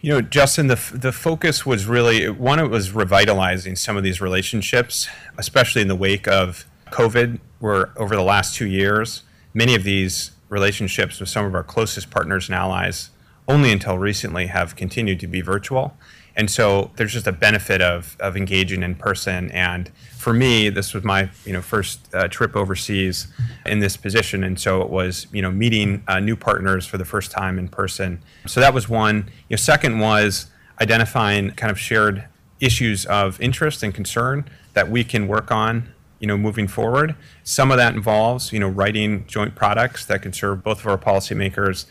You 0.00 0.12
know, 0.12 0.20
Justin, 0.22 0.68
the, 0.68 0.80
the 0.92 1.12
focus 1.12 1.66
was 1.66 1.86
really 1.86 2.28
one, 2.28 2.58
it 2.60 2.70
was 2.70 2.92
revitalizing 2.92 3.74
some 3.74 3.96
of 3.96 4.04
these 4.04 4.20
relationships, 4.20 5.08
especially 5.36 5.82
in 5.82 5.88
the 5.88 5.96
wake 5.96 6.28
of 6.28 6.66
COVID, 6.92 7.40
where 7.58 7.90
over 7.98 8.14
the 8.14 8.22
last 8.22 8.54
two 8.54 8.66
years, 8.66 9.22
many 9.52 9.74
of 9.74 9.82
these 9.82 10.30
relationships 10.48 11.18
with 11.18 11.28
some 11.28 11.44
of 11.44 11.54
our 11.54 11.64
closest 11.64 12.10
partners 12.10 12.48
and 12.48 12.54
allies 12.54 13.10
only 13.48 13.72
until 13.72 13.98
recently 13.98 14.46
have 14.46 14.76
continued 14.76 15.20
to 15.20 15.26
be 15.26 15.40
virtual. 15.40 15.96
And 16.36 16.50
so 16.50 16.90
there's 16.96 17.12
just 17.12 17.26
a 17.26 17.32
benefit 17.32 17.80
of, 17.80 18.16
of 18.18 18.36
engaging 18.36 18.82
in 18.82 18.96
person. 18.96 19.50
And 19.52 19.90
for 20.18 20.32
me, 20.32 20.68
this 20.68 20.94
was 20.94 21.04
my 21.04 21.30
you 21.44 21.52
know 21.52 21.62
first 21.62 22.00
uh, 22.14 22.28
trip 22.28 22.56
overseas 22.56 23.28
in 23.66 23.78
this 23.80 23.96
position, 23.96 24.42
and 24.42 24.58
so 24.58 24.80
it 24.82 24.90
was 24.90 25.26
you 25.32 25.42
know 25.42 25.50
meeting 25.50 26.02
uh, 26.08 26.18
new 26.18 26.34
partners 26.34 26.86
for 26.86 26.98
the 26.98 27.04
first 27.04 27.30
time 27.30 27.58
in 27.58 27.68
person. 27.68 28.22
So 28.46 28.60
that 28.60 28.72
was 28.72 28.88
one. 28.88 29.30
You 29.48 29.54
know, 29.54 29.56
second 29.56 29.98
was 29.98 30.46
identifying 30.80 31.50
kind 31.50 31.70
of 31.70 31.78
shared 31.78 32.24
issues 32.58 33.04
of 33.06 33.40
interest 33.40 33.82
and 33.82 33.94
concern 33.94 34.48
that 34.72 34.90
we 34.90 35.04
can 35.04 35.28
work 35.28 35.50
on 35.50 35.90
you 36.20 36.28
know, 36.28 36.38
moving 36.38 36.66
forward. 36.66 37.14
Some 37.42 37.70
of 37.70 37.76
that 37.76 37.94
involves, 37.94 38.50
you 38.50 38.58
know, 38.58 38.68
writing 38.68 39.26
joint 39.26 39.54
products 39.54 40.06
that 40.06 40.22
can 40.22 40.32
serve 40.32 40.62
both 40.62 40.80
of 40.80 40.86
our 40.86 40.96
policymakers, 40.96 41.84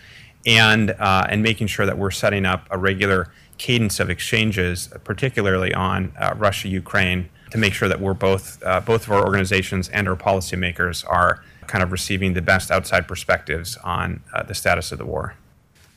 and 0.46 0.92
uh, 0.92 1.28
and 1.30 1.44
making 1.44 1.68
sure 1.68 1.86
that 1.86 1.98
we're 1.98 2.12
setting 2.12 2.46
up 2.46 2.68
a 2.72 2.78
regular 2.78 3.32
cadence 3.64 4.02
of 4.02 4.10
exchanges, 4.10 4.90
particularly 5.06 5.74
on 5.74 6.12
uh, 6.20 6.34
Russia, 6.38 6.68
Ukraine, 6.68 7.30
to 7.50 7.58
make 7.58 7.74
sure 7.74 7.88
that 7.88 8.02
we're 8.02 8.14
both 8.14 8.62
uh, 8.64 8.82
both 8.82 9.06
of 9.06 9.12
our 9.14 9.24
organizations 9.24 9.88
and 9.90 10.08
our 10.10 10.18
policymakers 10.18 11.10
are 11.10 11.42
kind 11.66 11.82
of 11.82 11.94
receiving 11.94 12.34
the 12.34 12.42
best 12.42 12.70
outside 12.70 13.08
perspectives 13.08 13.78
on 13.78 14.22
uh, 14.34 14.44
the 14.44 14.54
status 14.54 14.92
of 14.92 14.98
the 14.98 15.06
war. 15.06 15.36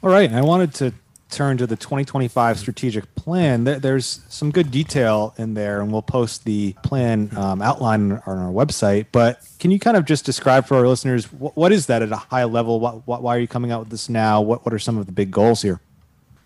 All 0.01 0.11
right, 0.11 0.33
I 0.33 0.43
wanted 0.43 0.75
to 0.75 0.93
turn 1.29 1.57
to 1.57 1.67
the 1.67 1.75
2025 1.75 2.57
strategic 2.57 3.13
plan, 3.17 3.65
there's 3.65 4.21
some 4.29 4.53
good 4.53 4.71
detail 4.71 5.35
in 5.39 5.55
there, 5.55 5.81
and 5.81 5.91
we'll 5.91 6.03
post 6.03 6.45
the 6.45 6.73
plan 6.85 7.29
um, 7.37 7.61
outline 7.61 8.13
on 8.13 8.39
our 8.39 8.53
website. 8.53 9.07
But 9.11 9.41
can 9.59 9.73
you 9.73 9.81
kind 9.81 9.97
of 9.97 10.05
just 10.05 10.25
describe 10.25 10.67
for 10.67 10.77
our 10.77 10.87
listeners 10.87 11.25
what 11.33 11.73
is 11.73 11.87
that 11.87 12.01
at 12.01 12.13
a 12.13 12.17
high 12.17 12.45
level? 12.45 12.79
What, 12.79 13.07
what, 13.09 13.23
why 13.23 13.37
are 13.37 13.41
you 13.41 13.49
coming 13.49 13.73
out 13.73 13.81
with 13.81 13.91
this 13.91 14.09
now? 14.09 14.41
What, 14.41 14.65
what 14.65 14.73
are 14.73 14.79
some 14.79 14.99
of 14.99 15.07
the 15.07 15.13
big 15.13 15.33
goals 15.33 15.63
here? 15.63 15.81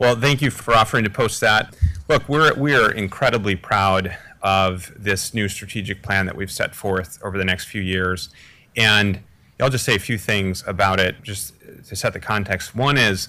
Well, 0.00 0.16
thank 0.16 0.40
you 0.40 0.50
for 0.50 0.74
offering 0.74 1.04
to 1.04 1.10
post 1.10 1.42
that. 1.42 1.76
Look, 2.08 2.26
we're 2.26 2.54
we 2.54 2.74
are 2.74 2.90
incredibly 2.90 3.54
proud 3.54 4.16
of 4.42 4.90
this 4.96 5.34
new 5.34 5.46
strategic 5.46 6.02
plan 6.02 6.24
that 6.24 6.34
we've 6.34 6.50
set 6.50 6.74
forth 6.74 7.18
over 7.22 7.36
the 7.36 7.44
next 7.44 7.66
few 7.66 7.82
years, 7.82 8.30
and 8.78 9.20
I'll 9.60 9.68
just 9.68 9.84
say 9.84 9.94
a 9.94 9.98
few 9.98 10.16
things 10.16 10.64
about 10.66 11.00
it 11.00 11.22
just 11.22 11.52
to 11.88 11.94
set 11.94 12.14
the 12.14 12.18
context. 12.18 12.74
One 12.74 12.96
is, 12.96 13.28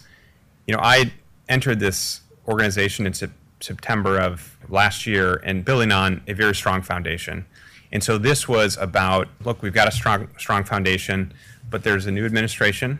you 0.65 0.73
know, 0.73 0.79
I 0.81 1.11
entered 1.49 1.81
this 1.81 2.21
organization 2.47 3.05
in 3.05 3.13
September 3.59 4.17
of 4.17 4.57
last 4.69 5.05
year 5.05 5.41
and 5.43 5.65
building 5.65 5.91
on 5.91 6.21
a 6.29 6.33
very 6.33 6.55
strong 6.55 6.81
foundation. 6.81 7.45
And 7.91 8.01
so 8.01 8.17
this 8.17 8.47
was 8.47 8.77
about 8.77 9.27
look, 9.43 9.61
we've 9.61 9.73
got 9.73 9.89
a 9.89 9.91
strong, 9.91 10.29
strong 10.37 10.63
foundation, 10.63 11.33
but 11.69 11.83
there's 11.83 12.05
a 12.05 12.11
new 12.11 12.25
administration, 12.25 12.97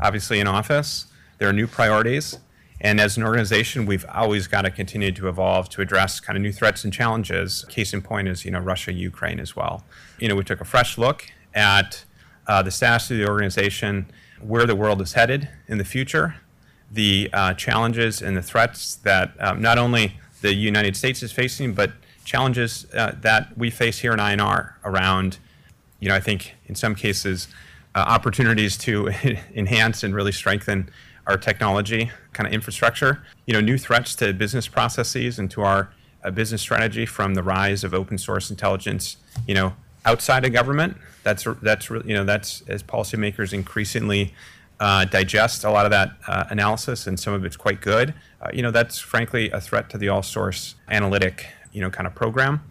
obviously 0.00 0.38
in 0.38 0.46
office. 0.46 1.06
There 1.38 1.48
are 1.48 1.52
new 1.52 1.66
priorities. 1.66 2.38
And 2.80 3.00
as 3.00 3.16
an 3.16 3.24
organization, 3.24 3.86
we've 3.86 4.06
always 4.12 4.46
got 4.46 4.62
to 4.62 4.70
continue 4.70 5.10
to 5.12 5.28
evolve 5.28 5.68
to 5.70 5.82
address 5.82 6.20
kind 6.20 6.36
of 6.36 6.42
new 6.42 6.52
threats 6.52 6.84
and 6.84 6.92
challenges. 6.92 7.64
Case 7.68 7.92
in 7.92 8.02
point 8.02 8.28
is, 8.28 8.44
you 8.44 8.50
know, 8.50 8.60
Russia, 8.60 8.92
Ukraine 8.92 9.40
as 9.40 9.56
well. 9.56 9.84
You 10.18 10.28
know, 10.28 10.36
we 10.36 10.44
took 10.44 10.60
a 10.60 10.64
fresh 10.64 10.96
look 10.96 11.26
at 11.54 12.04
uh, 12.46 12.62
the 12.62 12.70
status 12.70 13.10
of 13.10 13.18
the 13.18 13.28
organization, 13.28 14.10
where 14.40 14.64
the 14.64 14.76
world 14.76 15.02
is 15.02 15.14
headed 15.14 15.48
in 15.66 15.78
the 15.78 15.84
future, 15.84 16.36
the 16.90 17.28
uh, 17.32 17.54
challenges 17.54 18.22
and 18.22 18.36
the 18.36 18.42
threats 18.42 18.94
that 18.96 19.32
um, 19.40 19.60
not 19.60 19.76
only 19.76 20.18
the 20.40 20.54
United 20.54 20.96
States 20.96 21.22
is 21.22 21.32
facing, 21.32 21.74
but 21.74 21.92
challenges 22.24 22.86
uh, 22.94 23.12
that 23.20 23.56
we 23.58 23.70
face 23.70 23.98
here 23.98 24.12
in 24.12 24.18
INR 24.18 24.74
around, 24.84 25.38
you 25.98 26.08
know, 26.08 26.14
I 26.14 26.20
think 26.20 26.54
in 26.66 26.74
some 26.74 26.94
cases, 26.94 27.48
uh, 27.94 27.98
opportunities 28.00 28.76
to 28.78 29.08
enhance 29.54 30.04
and 30.04 30.14
really 30.14 30.32
strengthen 30.32 30.90
our 31.28 31.36
technology 31.36 32.10
kind 32.32 32.46
of 32.46 32.52
infrastructure. 32.52 33.22
You 33.46 33.54
know, 33.54 33.60
new 33.60 33.78
threats 33.78 34.16
to 34.16 34.32
business 34.32 34.66
processes 34.66 35.38
and 35.38 35.50
to 35.52 35.62
our 35.62 35.90
uh, 36.24 36.30
business 36.30 36.62
strategy 36.62 37.06
from 37.06 37.34
the 37.34 37.42
rise 37.42 37.84
of 37.84 37.94
open 37.94 38.18
source 38.18 38.50
intelligence. 38.50 39.18
You 39.46 39.54
know, 39.54 39.74
outside 40.04 40.44
of 40.44 40.52
government. 40.52 40.96
That's 41.22 41.46
that's 41.62 41.90
you 41.90 42.14
know 42.14 42.24
that's 42.24 42.62
as 42.62 42.82
policymakers 42.82 43.52
increasingly 43.52 44.34
uh, 44.80 45.04
digest 45.04 45.64
a 45.64 45.70
lot 45.70 45.84
of 45.84 45.90
that 45.90 46.12
uh, 46.26 46.44
analysis, 46.50 47.06
and 47.06 47.18
some 47.20 47.34
of 47.34 47.44
it's 47.44 47.56
quite 47.56 47.80
good. 47.80 48.14
Uh, 48.40 48.50
you 48.52 48.62
know, 48.62 48.70
that's 48.70 48.98
frankly 48.98 49.50
a 49.50 49.60
threat 49.60 49.90
to 49.90 49.98
the 49.98 50.08
all 50.08 50.22
source 50.22 50.76
analytic, 50.88 51.46
you 51.72 51.80
know, 51.80 51.90
kind 51.90 52.06
of 52.06 52.14
program. 52.14 52.62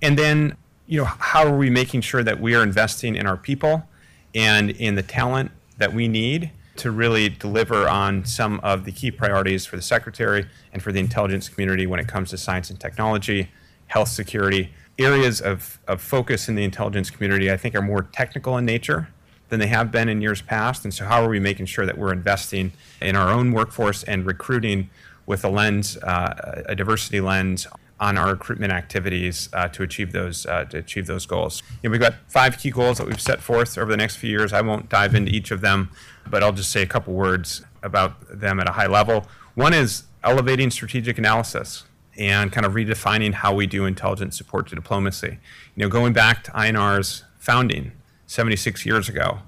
And 0.00 0.18
then, 0.18 0.56
you 0.86 1.00
know, 1.00 1.04
how 1.04 1.44
are 1.44 1.56
we 1.56 1.68
making 1.68 2.02
sure 2.02 2.22
that 2.22 2.40
we 2.40 2.54
are 2.54 2.62
investing 2.62 3.16
in 3.16 3.26
our 3.26 3.36
people 3.36 3.88
and 4.34 4.70
in 4.70 4.94
the 4.94 5.02
talent 5.02 5.50
that 5.78 5.92
we 5.92 6.06
need 6.06 6.50
to 6.78 6.90
really 6.90 7.28
deliver 7.28 7.88
on 7.88 8.24
some 8.24 8.60
of 8.60 8.84
the 8.84 8.92
key 8.92 9.10
priorities 9.10 9.66
for 9.66 9.76
the 9.76 9.82
secretary 9.82 10.46
and 10.72 10.82
for 10.82 10.92
the 10.92 11.00
intelligence 11.00 11.48
community 11.48 11.86
when 11.86 12.00
it 12.00 12.08
comes 12.08 12.30
to 12.30 12.38
science 12.38 12.70
and 12.70 12.78
technology, 12.80 13.50
health 13.86 14.08
security. 14.08 14.72
Areas 14.98 15.40
of, 15.40 15.78
of 15.86 16.00
focus 16.00 16.48
in 16.48 16.54
the 16.54 16.64
intelligence 16.64 17.10
community, 17.10 17.50
I 17.50 17.56
think, 17.56 17.74
are 17.74 17.82
more 17.82 18.02
technical 18.02 18.56
in 18.56 18.64
nature 18.64 19.08
than 19.48 19.60
they 19.60 19.66
have 19.66 19.92
been 19.92 20.08
in 20.08 20.20
years 20.20 20.42
past. 20.42 20.84
And 20.84 20.92
so, 20.92 21.04
how 21.04 21.22
are 21.22 21.28
we 21.28 21.38
making 21.38 21.66
sure 21.66 21.86
that 21.86 21.98
we're 21.98 22.12
investing 22.12 22.72
in 23.00 23.14
our 23.14 23.30
own 23.30 23.52
workforce 23.52 24.02
and 24.04 24.24
recruiting 24.24 24.90
with 25.26 25.44
a 25.44 25.48
lens, 25.48 25.96
uh, 25.98 26.62
a 26.66 26.74
diversity 26.74 27.20
lens 27.20 27.66
on 27.98 28.18
our 28.18 28.30
recruitment 28.30 28.72
activities 28.72 29.48
uh, 29.52 29.68
to 29.68 29.82
achieve 29.82 30.12
those 30.12 30.46
uh, 30.46 30.64
to 30.66 30.78
achieve 30.78 31.06
those 31.06 31.26
goals? 31.26 31.62
You 31.82 31.88
know, 31.88 31.92
we've 31.92 32.00
got 32.00 32.14
five 32.28 32.58
key 32.58 32.70
goals 32.70 32.98
that 32.98 33.06
we've 33.06 33.20
set 33.20 33.40
forth 33.40 33.78
over 33.78 33.90
the 33.90 33.96
next 33.96 34.16
few 34.16 34.30
years. 34.30 34.52
I 34.52 34.60
won't 34.60 34.88
dive 34.88 35.14
into 35.14 35.32
each 35.32 35.50
of 35.50 35.60
them, 35.60 35.90
but 36.28 36.42
I'll 36.42 36.52
just 36.52 36.70
say 36.70 36.82
a 36.82 36.86
couple 36.86 37.14
words 37.14 37.62
about 37.82 38.40
them 38.40 38.60
at 38.60 38.68
a 38.68 38.72
high 38.72 38.86
level. 38.86 39.26
One 39.54 39.72
is 39.72 40.04
elevating 40.22 40.70
strategic 40.70 41.18
analysis 41.18 41.84
and 42.18 42.50
kind 42.50 42.66
of 42.66 42.72
redefining 42.72 43.34
how 43.34 43.54
we 43.54 43.66
do 43.66 43.84
intelligence 43.84 44.36
support 44.36 44.68
to 44.68 44.74
diplomacy. 44.74 45.38
You 45.74 45.84
know, 45.84 45.88
going 45.88 46.12
back 46.12 46.44
to 46.44 46.50
INR's 46.52 47.24
founding 47.38 47.92
76 48.26 48.84
years 48.84 49.08
ago. 49.08 49.38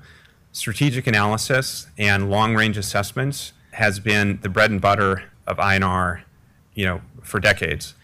Strategic 0.53 1.07
analysis 1.07 1.89
and 1.99 2.31
long 2.31 2.55
range 2.55 2.77
assessments 2.77 3.53
has 3.73 4.01
been 4.01 4.39
the 4.43 4.49
bread 4.49 4.71
and 4.71 4.81
butter 4.81 5.25
of 5.47 5.59
INR, 5.59 6.23
you 6.75 6.87
know, 6.87 7.01
for 7.23 7.41
decades. 7.41 7.95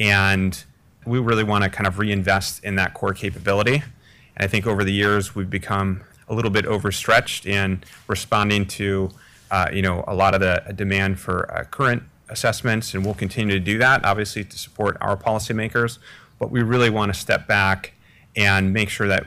And 0.00 0.62
we 1.06 1.20
really 1.20 1.44
want 1.44 1.62
to 1.62 1.70
kind 1.70 1.86
of 1.86 1.98
reinvest 1.98 2.64
in 2.64 2.74
that 2.76 2.94
core 2.94 3.14
capability. 3.14 3.74
And 3.74 4.44
I 4.44 4.48
think 4.48 4.66
over 4.66 4.82
the 4.82 4.92
years 4.92 5.34
we've 5.34 5.50
become 5.50 6.02
a 6.28 6.34
little 6.34 6.50
bit 6.50 6.64
overstretched 6.64 7.46
in 7.46 7.84
responding 8.08 8.66
to, 8.66 9.10
uh, 9.50 9.68
you 9.72 9.82
know, 9.82 10.04
a 10.08 10.14
lot 10.14 10.34
of 10.34 10.40
the 10.40 10.72
demand 10.74 11.20
for 11.20 11.52
uh, 11.54 11.64
current 11.64 12.02
assessments, 12.28 12.94
and 12.94 13.04
we'll 13.04 13.14
continue 13.14 13.54
to 13.54 13.60
do 13.60 13.78
that, 13.78 14.04
obviously, 14.04 14.44
to 14.44 14.58
support 14.58 14.96
our 15.00 15.16
policymakers. 15.16 15.98
But 16.38 16.50
we 16.50 16.62
really 16.62 16.90
want 16.90 17.12
to 17.12 17.18
step 17.18 17.46
back 17.46 17.92
and 18.36 18.72
make 18.72 18.88
sure 18.88 19.08
that 19.08 19.26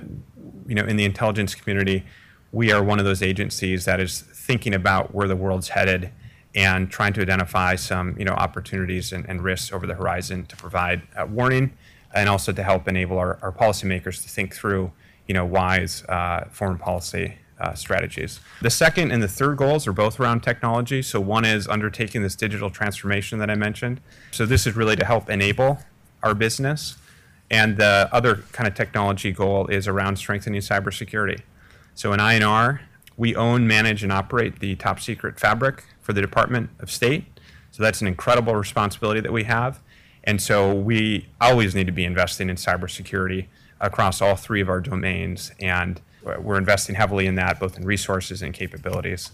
you 0.68 0.76
know, 0.76 0.84
in 0.84 0.96
the 0.96 1.06
intelligence 1.06 1.56
community, 1.56 2.04
we 2.52 2.72
are 2.72 2.84
one 2.84 3.00
of 3.00 3.06
those 3.06 3.22
agencies 3.22 3.86
that 3.86 4.00
is 4.00 4.22
thinking 4.22 4.74
about 4.74 5.14
where 5.14 5.28
the 5.28 5.36
world's 5.36 5.70
headed 5.70 6.12
and 6.56 6.90
trying 6.90 7.14
to 7.14 7.22
identify 7.22 7.76
some, 7.76 8.16
you 8.18 8.26
know, 8.26 8.34
opportunities 8.34 9.12
and, 9.12 9.28
and 9.28 9.44
risks 9.44 9.72
over 9.72 9.88
the 9.88 9.96
horizon 9.96 10.46
to 10.46 10.56
provide 10.56 11.02
uh, 11.16 11.26
warning 11.26 11.76
and 12.14 12.30
also 12.30 12.52
to 12.52 12.64
help 12.64 12.88
enable 12.88 13.18
our, 13.18 13.40
our 13.42 13.52
policymakers 13.52 14.22
to 14.22 14.30
think 14.30 14.54
through, 14.54 14.92
you 15.28 15.34
know, 15.34 15.46
wise 15.46 16.04
uh, 16.06 16.46
foreign 16.52 16.78
policy 16.78 17.36
uh, 17.60 17.74
strategies. 17.74 18.40
The 18.62 18.70
second 18.70 19.12
and 19.12 19.24
the 19.24 19.28
third 19.28 19.58
goals 19.58 19.88
are 19.88 19.94
both 19.94 20.20
around 20.20 20.42
technology. 20.42 21.02
So 21.02 21.20
one 21.20 21.46
is 21.46 21.68
undertaking 21.68 22.22
this 22.22 22.36
digital 22.36 22.70
transformation 22.70 23.40
that 23.40 23.50
I 23.50 23.56
mentioned. 23.56 24.02
So 24.32 24.46
this 24.46 24.68
is 24.68 24.76
really 24.76 24.96
to 24.96 25.06
help 25.06 25.30
enable 25.30 25.80
our 26.22 26.36
business. 26.36 26.98
And 27.50 27.78
the 27.78 28.10
other 28.12 28.44
kind 28.52 28.68
of 28.68 28.76
technology 28.76 29.32
goal 29.32 29.68
is 29.68 29.88
around 29.88 30.18
strengthening 30.18 30.62
cybersecurity. 30.62 31.42
So 31.96 32.14
in 32.14 32.20
INR, 32.20 32.80
we 33.16 33.36
own, 33.36 33.68
manage, 33.68 34.04
and 34.04 34.12
operate 34.12 34.60
the 34.60 34.76
top 34.76 35.00
secret 35.00 35.40
fabric 35.40 35.84
for 36.04 36.14
the 36.14 36.22
Department 36.22 36.70
of 36.80 36.92
State. 36.92 37.26
So 37.72 37.82
that's 37.82 38.02
an 38.02 38.08
incredible 38.08 38.56
responsibility 38.56 39.20
that 39.22 39.34
we 39.34 39.46
have. 39.46 39.80
And 40.24 40.40
so 40.42 40.74
we 40.74 41.28
always 41.42 41.74
need 41.74 41.88
to 41.88 41.92
be 41.92 42.06
investing 42.06 42.50
in 42.50 42.56
cybersecurity 42.56 43.48
across 43.82 44.22
all 44.22 44.36
three 44.36 44.62
of 44.62 44.70
our 44.70 44.80
domains. 44.80 45.52
And 45.60 46.00
we're 46.24 46.58
investing 46.58 46.96
heavily 46.96 47.26
in 47.26 47.36
that, 47.36 47.60
both 47.60 47.78
in 47.78 47.86
resources 47.86 48.42
and 48.42 48.54
capabilities. 48.54 49.32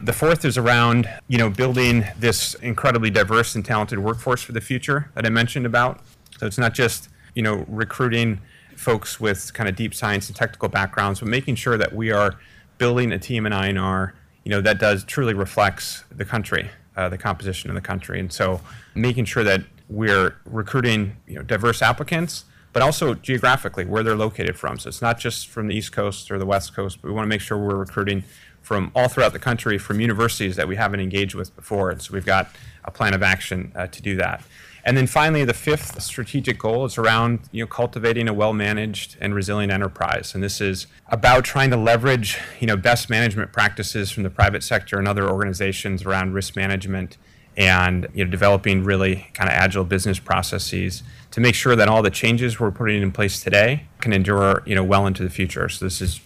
The 0.00 0.14
fourth 0.14 0.44
is 0.46 0.56
around, 0.56 1.10
you 1.28 1.36
know, 1.36 1.50
building 1.50 2.06
this 2.18 2.54
incredibly 2.54 3.10
diverse 3.10 3.54
and 3.54 3.64
talented 3.64 3.98
workforce 3.98 4.40
for 4.40 4.52
the 4.52 4.60
future 4.60 5.10
that 5.14 5.26
I 5.26 5.28
mentioned 5.28 5.66
about. 5.66 6.00
So 6.38 6.46
it's 6.46 6.56
not 6.56 6.72
just, 6.72 7.10
you 7.34 7.42
know, 7.42 7.66
recruiting 7.68 8.40
folks 8.76 9.20
with 9.20 9.52
kind 9.52 9.68
of 9.68 9.76
deep 9.76 9.92
science 9.92 10.28
and 10.28 10.36
technical 10.36 10.70
backgrounds, 10.70 11.20
but 11.20 11.28
making 11.28 11.56
sure 11.56 11.76
that 11.76 11.94
we 11.94 12.10
are 12.10 12.38
building 12.78 13.12
a 13.12 13.18
team 13.18 13.44
in 13.44 13.52
INR, 13.52 14.12
you 14.44 14.50
know, 14.50 14.60
that 14.60 14.78
does 14.78 15.04
truly 15.04 15.34
reflects 15.34 16.04
the 16.10 16.24
country, 16.24 16.70
uh, 16.96 17.08
the 17.08 17.18
composition 17.18 17.70
of 17.70 17.74
the 17.74 17.82
country. 17.82 18.20
And 18.20 18.32
so 18.32 18.60
making 18.94 19.26
sure 19.26 19.44
that 19.44 19.62
we're 19.88 20.36
recruiting, 20.44 21.16
you 21.26 21.36
know, 21.36 21.42
diverse 21.42 21.82
applicants 21.82 22.44
but 22.72 22.82
also 22.82 23.14
geographically 23.14 23.84
where 23.84 24.02
they're 24.02 24.16
located 24.16 24.56
from. 24.56 24.78
So 24.78 24.88
it's 24.88 25.02
not 25.02 25.18
just 25.18 25.48
from 25.48 25.68
the 25.68 25.74
East 25.74 25.92
Coast 25.92 26.30
or 26.30 26.38
the 26.38 26.46
West 26.46 26.74
Coast, 26.74 27.00
but 27.02 27.08
we 27.08 27.14
want 27.14 27.24
to 27.24 27.28
make 27.28 27.40
sure 27.40 27.58
we're 27.58 27.76
recruiting 27.76 28.24
from 28.62 28.92
all 28.94 29.08
throughout 29.08 29.32
the 29.32 29.38
country 29.38 29.78
from 29.78 30.00
universities 30.00 30.56
that 30.56 30.68
we 30.68 30.76
haven't 30.76 31.00
engaged 31.00 31.34
with 31.34 31.54
before. 31.56 31.90
And 31.90 32.00
so 32.00 32.12
we've 32.12 32.26
got 32.26 32.50
a 32.84 32.90
plan 32.90 33.14
of 33.14 33.22
action 33.22 33.72
uh, 33.74 33.86
to 33.88 34.02
do 34.02 34.16
that. 34.16 34.42
And 34.84 34.96
then 34.96 35.06
finally, 35.06 35.44
the 35.44 35.54
fifth 35.54 36.00
strategic 36.02 36.58
goal 36.58 36.84
is 36.84 36.96
around 36.98 37.40
you 37.52 37.62
know, 37.62 37.66
cultivating 37.66 38.28
a 38.28 38.32
well-managed 38.32 39.16
and 39.20 39.34
resilient 39.34 39.72
enterprise. 39.72 40.34
And 40.34 40.42
this 40.42 40.60
is 40.60 40.86
about 41.08 41.44
trying 41.44 41.70
to 41.70 41.76
leverage 41.76 42.38
you 42.60 42.66
know, 42.66 42.76
best 42.76 43.10
management 43.10 43.52
practices 43.52 44.10
from 44.10 44.22
the 44.22 44.30
private 44.30 44.62
sector 44.62 44.98
and 44.98 45.06
other 45.06 45.28
organizations 45.28 46.04
around 46.04 46.32
risk 46.32 46.56
management 46.56 47.16
and 47.56 48.06
you 48.14 48.24
know, 48.24 48.30
developing 48.30 48.84
really 48.84 49.28
kind 49.34 49.50
of 49.50 49.54
agile 49.54 49.84
business 49.84 50.18
processes 50.18 51.02
to 51.32 51.40
make 51.40 51.54
sure 51.54 51.76
that 51.76 51.88
all 51.88 52.02
the 52.02 52.10
changes 52.10 52.58
we're 52.58 52.70
putting 52.70 53.02
in 53.02 53.12
place 53.12 53.42
today 53.42 53.84
can 54.00 54.12
endure 54.12 54.62
you 54.66 54.74
know, 54.74 54.84
well 54.84 55.06
into 55.06 55.22
the 55.22 55.30
future. 55.30 55.68
So 55.68 55.84
this 55.84 56.00
is 56.00 56.20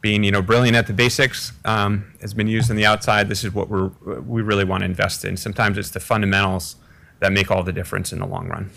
being 0.00 0.22
you 0.22 0.30
know 0.30 0.42
brilliant 0.42 0.76
at 0.76 0.86
the 0.86 0.92
basics 0.92 1.52
um, 1.64 2.12
has 2.20 2.34
been 2.34 2.46
used 2.46 2.70
on 2.70 2.76
the 2.76 2.84
outside. 2.84 3.26
This 3.26 3.42
is 3.42 3.54
what 3.54 3.70
we're 3.70 3.88
we 4.20 4.42
really 4.42 4.64
want 4.64 4.82
to 4.82 4.84
invest 4.84 5.24
in. 5.24 5.34
Sometimes 5.34 5.78
it's 5.78 5.88
the 5.88 6.00
fundamentals 6.00 6.76
that 7.24 7.32
make 7.32 7.50
all 7.50 7.62
the 7.62 7.72
difference 7.72 8.12
in 8.12 8.18
the 8.18 8.26
long 8.26 8.48
run. 8.48 8.70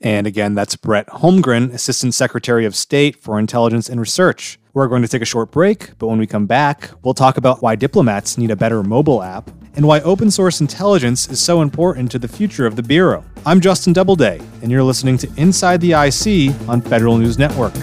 And 0.00 0.26
again, 0.26 0.54
that's 0.54 0.74
Brett 0.74 1.06
Holmgren, 1.08 1.72
Assistant 1.74 2.14
Secretary 2.14 2.64
of 2.64 2.74
State 2.74 3.14
for 3.14 3.38
Intelligence 3.38 3.90
and 3.90 4.00
Research. 4.00 4.58
We're 4.72 4.88
going 4.88 5.02
to 5.02 5.08
take 5.08 5.20
a 5.20 5.26
short 5.26 5.50
break, 5.50 5.96
but 5.98 6.06
when 6.06 6.18
we 6.18 6.26
come 6.26 6.46
back, 6.46 6.90
we'll 7.04 7.12
talk 7.12 7.36
about 7.36 7.60
why 7.62 7.76
diplomats 7.76 8.38
need 8.38 8.50
a 8.50 8.56
better 8.56 8.82
mobile 8.82 9.22
app 9.22 9.50
and 9.74 9.86
why 9.86 10.00
open 10.00 10.30
source 10.30 10.62
intelligence 10.62 11.28
is 11.28 11.40
so 11.40 11.60
important 11.60 12.10
to 12.12 12.18
the 12.18 12.26
future 12.26 12.64
of 12.64 12.74
the 12.76 12.82
Bureau. 12.82 13.22
I'm 13.44 13.60
Justin 13.60 13.92
Doubleday, 13.92 14.40
and 14.62 14.70
you're 14.70 14.82
listening 14.82 15.18
to 15.18 15.30
Inside 15.36 15.82
the 15.82 15.92
IC 15.92 16.68
on 16.70 16.80
Federal 16.80 17.18
News 17.18 17.38
Network. 17.38 17.74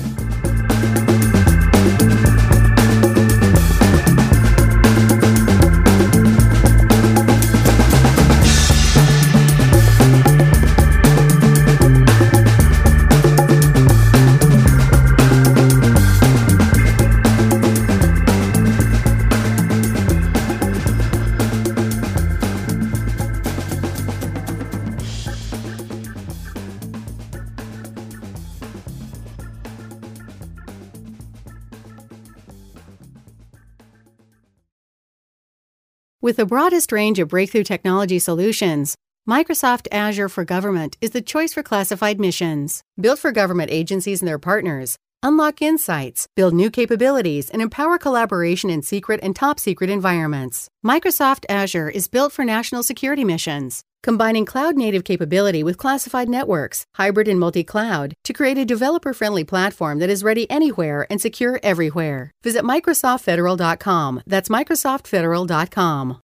The 36.39 36.45
broadest 36.45 36.93
range 36.93 37.19
of 37.19 37.27
breakthrough 37.27 37.65
technology 37.65 38.17
solutions, 38.17 38.95
Microsoft 39.29 39.89
Azure 39.91 40.29
for 40.29 40.45
Government 40.45 40.95
is 41.01 41.11
the 41.11 41.21
choice 41.21 41.53
for 41.53 41.61
classified 41.61 42.17
missions. 42.17 42.81
Built 42.97 43.19
for 43.19 43.33
government 43.33 43.71
agencies 43.71 44.21
and 44.21 44.27
their 44.29 44.39
partners, 44.39 44.95
unlock 45.21 45.61
insights, 45.61 46.27
build 46.37 46.53
new 46.53 46.71
capabilities, 46.71 47.49
and 47.49 47.61
empower 47.61 47.97
collaboration 47.97 48.69
in 48.69 48.81
secret 48.81 49.19
and 49.21 49.35
top 49.35 49.59
secret 49.59 49.89
environments. 49.89 50.69
Microsoft 50.81 51.43
Azure 51.49 51.89
is 51.89 52.07
built 52.07 52.31
for 52.31 52.45
national 52.45 52.83
security 52.83 53.25
missions, 53.25 53.81
combining 54.01 54.45
cloud 54.45 54.77
native 54.77 55.03
capability 55.03 55.61
with 55.61 55.77
classified 55.77 56.29
networks, 56.29 56.85
hybrid 56.95 57.27
and 57.27 57.37
multi 57.37 57.65
cloud, 57.65 58.13
to 58.23 58.31
create 58.31 58.57
a 58.57 58.63
developer 58.63 59.13
friendly 59.13 59.43
platform 59.43 59.99
that 59.99 60.09
is 60.09 60.23
ready 60.23 60.49
anywhere 60.49 61.05
and 61.09 61.19
secure 61.19 61.59
everywhere. 61.63 62.31
Visit 62.43 62.63
MicrosoftFederal.com. 62.63 64.21
That's 64.25 64.47
MicrosoftFederal.com. 64.47 66.21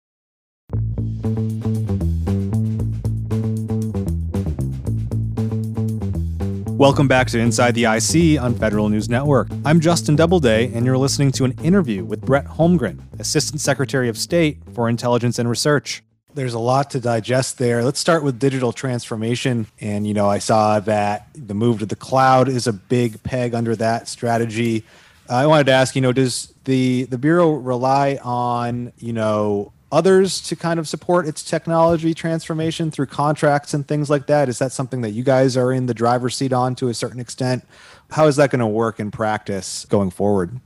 Welcome 6.80 7.10
back 7.10 7.28
to 7.28 7.40
Inside 7.40 7.76
the 7.76 7.84
IC 7.84 8.42
on 8.42 8.56
Federal 8.56 8.88
News 8.88 9.10
Network. 9.10 9.50
I'm 9.66 9.82
Justin 9.82 10.16
Doubleday, 10.16 10.72
and 10.74 10.86
you're 10.86 10.98
listening 10.98 11.34
to 11.34 11.44
an 11.44 11.52
interview 11.62 12.06
with 12.06 12.22
Brett 12.22 12.46
Holmgren, 12.46 13.02
Assistant 13.20 13.60
Secretary 13.60 14.08
of 14.08 14.18
State 14.18 14.60
for 14.74 14.88
Intelligence 14.88 15.40
and 15.40 15.50
Research. 15.50 16.04
There's 16.36 16.54
a 16.54 16.60
lot 16.60 16.92
to 16.92 17.02
digest 17.02 17.58
there. 17.58 17.84
Let's 17.84 18.00
start 18.00 18.24
with 18.24 18.40
digital 18.40 18.72
transformation. 18.72 19.68
And, 19.82 20.08
you 20.08 20.14
know, 20.14 20.30
I 20.30 20.40
saw 20.40 20.80
that 20.80 21.28
the 21.36 21.54
move 21.54 21.80
to 21.80 21.86
the 21.86 21.98
cloud 21.98 22.48
is 22.48 22.66
a 22.66 22.72
big 22.72 23.22
peg 23.24 23.54
under 23.54 23.76
that 23.76 24.08
strategy. 24.08 24.86
I 25.30 25.48
wanted 25.48 25.66
to 25.66 25.74
ask, 25.74 25.98
you 25.98 26.02
know, 26.02 26.14
does 26.14 26.54
the 26.64 27.04
the 27.04 27.18
Bureau 27.18 27.52
rely 27.52 28.20
on, 28.24 28.94
you 29.00 29.12
know, 29.12 29.74
others 29.92 30.40
to 30.42 30.56
kind 30.56 30.80
of 30.80 30.88
support 30.88 31.28
its 31.28 31.44
technology 31.44 32.14
transformation 32.14 32.92
through 32.92 33.08
contracts 33.08 33.74
and 33.74 33.88
things 33.88 34.10
like 34.10 34.28
that? 34.28 34.50
Is 34.50 34.60
that 34.60 34.72
something 34.72 35.02
that 35.02 35.12
you 35.12 35.24
guys 35.24 35.58
are 35.58 35.72
in 35.72 35.88
the 35.88 35.94
driver's 35.94 36.36
seat 36.36 36.54
on 36.54 36.76
to 36.76 36.90
a 36.90 36.94
certain 36.94 37.20
extent? 37.20 37.66
How 38.12 38.28
is 38.28 38.36
that 38.38 38.52
going 38.52 38.60
to 38.60 38.68
work 38.68 39.00
in 39.00 39.12
practice 39.12 39.86
going 39.86 40.12
forward? 40.12 40.60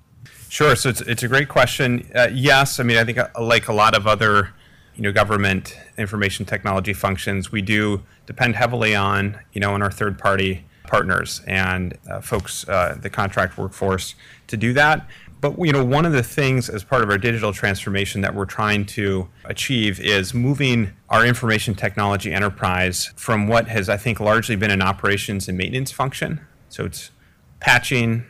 Sure. 0.50 0.76
So 0.76 0.90
it's, 0.90 1.02
it's 1.02 1.24
a 1.24 1.28
great 1.28 1.50
question. 1.50 2.10
Uh, 2.14 2.30
yes. 2.32 2.80
I 2.80 2.84
mean, 2.84 2.98
I 2.98 3.04
think 3.04 3.18
uh, 3.18 3.30
like 3.40 3.68
a 3.70 3.74
lot 3.74 3.96
of 3.96 4.08
other 4.08 4.54
you 4.96 5.02
know 5.02 5.12
government 5.12 5.78
information 5.98 6.46
technology 6.46 6.94
functions, 6.94 7.52
we 7.52 7.62
do 7.62 8.04
depend 8.26 8.56
heavily 8.56 8.96
on 8.96 9.40
you 9.54 9.62
know 9.62 9.74
on 9.74 9.82
our 9.82 9.92
third 9.92 10.20
party 10.20 10.64
partners 10.84 11.42
and 11.48 11.98
uh, 12.10 12.22
folks, 12.22 12.68
uh, 12.70 12.96
the 13.02 13.10
contract 13.10 13.58
workforce, 13.58 14.14
to 14.48 14.58
do 14.58 14.74
that. 14.74 15.08
But 15.43 15.60
you 15.60 15.73
know, 15.73 15.84
one 15.84 16.06
of 16.06 16.13
the 16.13 16.23
things 16.23 16.69
as 16.69 16.86
part 16.86 17.03
of 17.03 17.10
our 17.10 17.17
digital 17.17 17.51
transformation 17.51 18.21
that 18.21 18.34
we're 18.34 18.45
trying 18.45 18.86
to 18.86 19.27
achieve 19.43 19.99
is 19.99 20.34
moving 20.34 20.93
our 21.10 21.25
information 21.25 21.75
technology 21.75 22.32
enterprise 22.32 23.12
from 23.17 23.49
what 23.49 23.67
has, 23.67 23.89
I 23.89 23.97
think, 23.97 24.21
largely 24.21 24.56
been 24.56 24.71
an 24.71 24.82
operations 24.82 25.49
and 25.49 25.58
maintenance 25.58 25.91
function. 25.91 26.39
So 26.69 26.86
it's 26.86 27.12
patching 27.60 28.23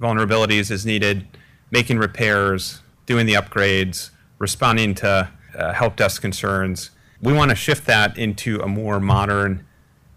vulnerabilities 0.00 0.70
as 0.70 0.86
needed, 0.86 1.26
making 1.70 1.98
repairs, 1.98 2.80
doing 3.04 3.26
the 3.26 3.34
upgrades, 3.34 4.08
responding 4.38 4.94
to 4.94 5.30
uh, 5.54 5.74
help 5.74 5.96
desk 5.96 6.22
concerns. 6.22 6.92
We 7.20 7.34
want 7.34 7.50
to 7.50 7.56
shift 7.56 7.84
that 7.88 8.16
into 8.16 8.58
a 8.60 8.66
more 8.66 9.00
modern, 9.00 9.66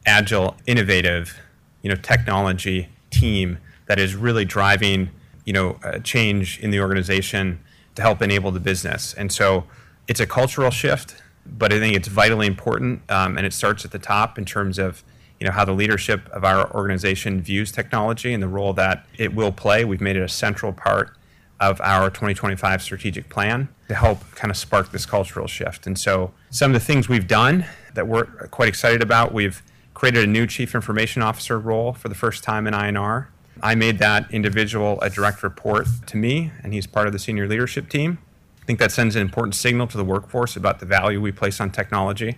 agile, 0.06 0.56
innovative, 0.66 1.42
you 1.82 1.90
know, 1.90 1.98
technology 1.98 2.88
team 3.10 3.58
that 3.88 4.00
is 4.00 4.16
really 4.16 4.46
driving 4.46 5.10
you 5.46 5.54
know, 5.54 5.80
change 6.04 6.60
in 6.60 6.72
the 6.72 6.80
organization 6.80 7.60
to 7.96 8.02
help 8.02 8.22
enable 8.22 8.52
the 8.52 8.60
business. 8.60 9.14
And 9.14 9.32
so 9.32 9.66
it's 10.08 10.20
a 10.20 10.26
cultural 10.26 10.72
shift, 10.72 11.22
but 11.46 11.74
I 11.74 11.80
think 11.80 11.96
it's 11.96 12.08
vitally 12.08 12.48
important, 12.48 13.02
um, 13.10 13.38
and 13.38 13.46
it 13.46 13.54
starts 13.54 13.86
at 13.86 13.92
the 13.92 14.00
top 14.00 14.38
in 14.38 14.46
terms 14.46 14.78
of 14.80 15.04
you 15.40 15.48
know 15.48 15.52
how 15.52 15.66
the 15.66 15.74
leadership 15.74 16.30
of 16.30 16.44
our 16.44 16.72
organization 16.76 17.42
views 17.42 17.72
technology 17.72 18.32
and 18.32 18.44
the 18.44 18.48
role 18.48 18.74
that 18.74 19.08
it 19.18 19.34
will 19.34 19.52
play. 19.52 19.84
We've 19.84 20.00
made 20.00 20.16
it 20.16 20.22
a 20.22 20.30
central 20.30 20.72
part 20.72 21.18
of 21.60 21.82
our 21.82 22.10
2025 22.10 22.82
strategic 22.82 23.30
plan 23.30 23.68
to 23.88 23.96
help 23.96 24.20
kind 24.36 24.52
of 24.52 24.58
spark 24.58 24.92
this 24.92 25.06
cultural 25.06 25.48
shift. 25.48 25.88
And 25.88 25.98
so 25.98 26.32
some 26.50 26.72
of 26.72 26.80
the 26.80 26.86
things 26.86 27.10
we've 27.10 27.28
done 27.28 27.66
that 27.94 28.08
we're 28.08 28.26
quite 28.50 28.68
excited 28.68 29.02
about, 29.02 29.34
we've 29.34 29.64
created 29.94 30.24
a 30.24 30.28
new 30.28 30.46
chief 30.46 30.76
information 30.76 31.22
officer 31.22 31.60
role 31.60 31.94
for 31.94 32.08
the 32.08 32.16
first 32.16 32.44
time 32.44 32.68
in 32.68 32.74
INR 32.74 33.28
I 33.64 33.76
made 33.76 34.00
that 34.00 34.32
individual 34.32 35.00
a 35.02 35.10
direct 35.10 35.44
report 35.44 35.88
to 36.08 36.18
me, 36.18 36.52
and 36.64 36.74
he's 36.74 36.88
part 36.88 37.08
of 37.08 37.14
the 37.14 37.20
senior 37.20 37.48
leadership 37.48 37.90
team. 37.90 38.18
I 38.62 38.66
think 38.66 38.80
that 38.80 38.92
sends 38.92 39.16
an 39.16 39.22
important 39.22 39.56
signal 39.56 39.88
to 39.88 39.98
the 39.98 40.04
workforce 40.04 40.56
about 40.56 40.80
the 40.80 40.86
value 40.86 41.22
we 41.22 41.32
place 41.32 41.60
on 41.60 41.72
technology 41.72 42.38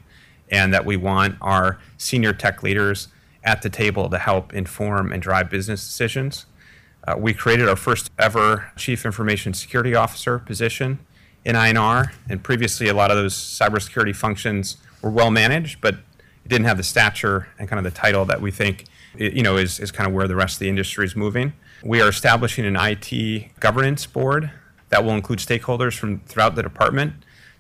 and 0.49 0.73
that 0.73 0.85
we 0.85 0.97
want 0.97 1.35
our 1.41 1.79
senior 1.97 2.33
tech 2.33 2.61
leaders 2.63 3.07
at 3.43 3.61
the 3.61 3.69
table 3.69 4.09
to 4.09 4.17
help 4.17 4.53
inform 4.53 5.11
and 5.11 5.21
drive 5.21 5.49
business 5.49 5.85
decisions. 5.85 6.45
Uh, 7.05 7.15
we 7.17 7.33
created 7.33 7.67
our 7.67 7.75
first 7.75 8.11
ever 8.17 8.71
Chief 8.77 9.05
Information 9.05 9.53
Security 9.53 9.95
Officer 9.95 10.39
position 10.39 10.99
in 11.43 11.55
INR, 11.55 12.13
and 12.29 12.43
previously 12.43 12.87
a 12.87 12.93
lot 12.93 13.11
of 13.11 13.17
those 13.17 13.35
cybersecurity 13.35 14.15
functions 14.15 14.77
were 15.01 15.09
well 15.09 15.31
managed, 15.31 15.81
but 15.81 15.95
it 15.95 16.49
didn't 16.49 16.65
have 16.65 16.77
the 16.77 16.83
stature 16.83 17.47
and 17.59 17.67
kind 17.67 17.85
of 17.85 17.93
the 17.93 17.97
title 17.97 18.23
that 18.25 18.41
we 18.41 18.51
think 18.51 18.85
you 19.17 19.43
know, 19.43 19.57
is, 19.57 19.79
is 19.79 19.91
kind 19.91 20.07
of 20.07 20.13
where 20.13 20.27
the 20.27 20.35
rest 20.35 20.55
of 20.55 20.59
the 20.59 20.69
industry 20.69 21.05
is 21.05 21.15
moving. 21.15 21.53
We 21.83 22.01
are 22.01 22.09
establishing 22.09 22.65
an 22.65 22.77
IT 22.79 23.59
governance 23.59 24.05
board 24.05 24.51
that 24.89 25.03
will 25.03 25.13
include 25.13 25.39
stakeholders 25.39 25.97
from 25.97 26.19
throughout 26.21 26.55
the 26.55 26.63
department 26.63 27.13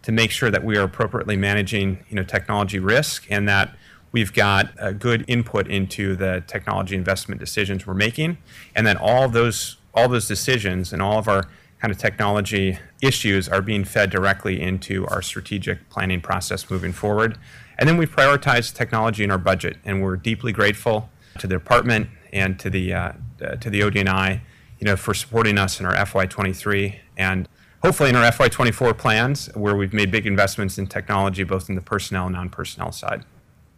to 0.03 0.11
make 0.11 0.31
sure 0.31 0.51
that 0.51 0.63
we 0.63 0.77
are 0.77 0.83
appropriately 0.83 1.35
managing, 1.35 2.05
you 2.09 2.15
know, 2.15 2.23
technology 2.23 2.79
risk 2.79 3.25
and 3.29 3.47
that 3.49 3.75
we've 4.11 4.33
got 4.33 4.69
a 4.77 4.93
good 4.93 5.25
input 5.27 5.67
into 5.67 6.15
the 6.15 6.43
technology 6.47 6.95
investment 6.95 7.39
decisions 7.39 7.87
we're 7.87 7.93
making, 7.93 8.37
and 8.75 8.85
then 8.85 8.95
all 8.97 9.27
those 9.27 9.77
all 9.95 10.07
those 10.07 10.27
decisions 10.27 10.91
and 10.91 11.01
all 11.01 11.19
of 11.19 11.27
our 11.27 11.47
kind 11.79 11.91
of 11.91 11.97
technology 11.97 12.79
issues 13.01 13.47
are 13.47 13.61
being 13.61 13.83
fed 13.83 14.09
directly 14.09 14.59
into 14.61 15.05
our 15.07 15.21
strategic 15.21 15.87
planning 15.89 16.21
process 16.21 16.69
moving 16.69 16.91
forward. 16.91 17.37
And 17.77 17.87
then 17.87 17.97
we 17.97 18.05
prioritize 18.05 18.73
technology 18.73 19.23
in 19.23 19.29
our 19.29 19.37
budget, 19.37 19.77
and 19.83 20.01
we're 20.01 20.15
deeply 20.15 20.51
grateful 20.51 21.09
to 21.39 21.47
the 21.47 21.55
department 21.55 22.09
and 22.31 22.59
to 22.59 22.69
the 22.69 22.93
uh, 22.93 23.11
uh, 23.41 23.55
to 23.57 23.69
the 23.69 23.81
ODNI, 23.81 24.41
you 24.79 24.85
know, 24.85 24.95
for 24.95 25.13
supporting 25.13 25.57
us 25.57 25.79
in 25.79 25.85
our 25.85 25.95
FY23 25.95 26.95
and 27.17 27.47
hopefully 27.83 28.09
in 28.09 28.15
our 28.15 28.31
FY24 28.31 28.97
plans, 28.97 29.47
where 29.55 29.75
we've 29.75 29.93
made 29.93 30.11
big 30.11 30.25
investments 30.25 30.77
in 30.77 30.87
technology, 30.87 31.43
both 31.43 31.69
in 31.69 31.75
the 31.75 31.81
personnel 31.81 32.27
and 32.27 32.35
non-personnel 32.35 32.91
side. 32.91 33.23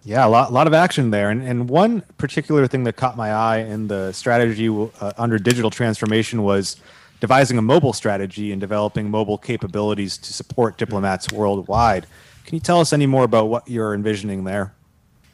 Yeah, 0.03 0.27
a 0.27 0.29
lot, 0.29 0.53
lot 0.53 0.67
of 0.67 0.73
action 0.75 1.09
there. 1.09 1.31
And, 1.31 1.41
and 1.41 1.67
one 1.67 2.01
particular 2.19 2.67
thing 2.67 2.83
that 2.83 2.95
caught 2.95 3.17
my 3.17 3.31
eye 3.31 3.57
in 3.57 3.87
the 3.87 4.11
strategy 4.11 4.69
uh, 4.69 5.13
under 5.17 5.39
digital 5.39 5.71
transformation 5.71 6.43
was 6.43 6.77
devising 7.19 7.57
a 7.57 7.61
mobile 7.63 7.93
strategy 7.93 8.51
and 8.51 8.61
developing 8.61 9.09
mobile 9.09 9.39
capabilities 9.39 10.19
to 10.19 10.31
support 10.31 10.77
diplomats 10.77 11.31
worldwide. 11.31 12.05
Can 12.45 12.53
you 12.53 12.59
tell 12.59 12.79
us 12.79 12.93
any 12.93 13.07
more 13.07 13.23
about 13.23 13.47
what 13.47 13.67
you're 13.67 13.95
envisioning 13.95 14.43
there? 14.43 14.74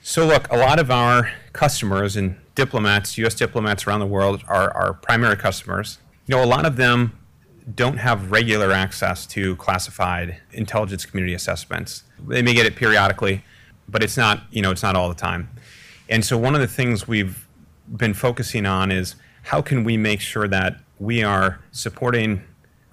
So, 0.04 0.26
look, 0.26 0.52
a 0.52 0.58
lot 0.58 0.80
of 0.80 0.90
our 0.90 1.32
customers 1.54 2.16
and 2.16 2.36
diplomats, 2.56 3.20
U.S. 3.20 3.36
diplomats 3.36 3.86
around 3.86 4.00
the 4.00 4.08
world, 4.08 4.44
are 4.48 4.76
our 4.76 4.94
primary 4.94 5.38
customers. 5.38 6.00
You 6.26 6.36
know, 6.36 6.44
a 6.44 6.46
lot 6.46 6.66
of 6.66 6.76
them 6.76 7.16
don't 7.76 7.98
have 7.98 8.32
regular 8.32 8.72
access 8.72 9.28
to 9.28 9.56
classified 9.58 10.38
intelligence 10.54 11.06
community 11.06 11.36
assessments. 11.36 12.04
They 12.28 12.42
may 12.42 12.56
get 12.56 12.66
it 12.66 12.76
periodically, 12.76 13.44
but 13.88 14.04
it's 14.04 14.18
not, 14.18 14.42
you 14.50 14.64
know, 14.64 14.72
it's 14.72 14.82
not 14.82 14.96
all 14.96 15.08
the 15.08 15.14
time. 15.14 15.50
And 16.10 16.26
so, 16.26 16.36
one 16.36 16.56
of 16.56 16.62
the 16.62 16.68
things 16.68 17.08
we've 17.08 17.48
been 17.96 18.16
focusing 18.16 18.66
on 18.66 18.92
is 18.92 19.16
how 19.44 19.62
can 19.62 19.84
we 19.84 19.98
make 19.98 20.20
sure 20.20 20.48
that 20.48 20.78
we 20.98 21.22
are 21.22 21.60
supporting 21.72 22.42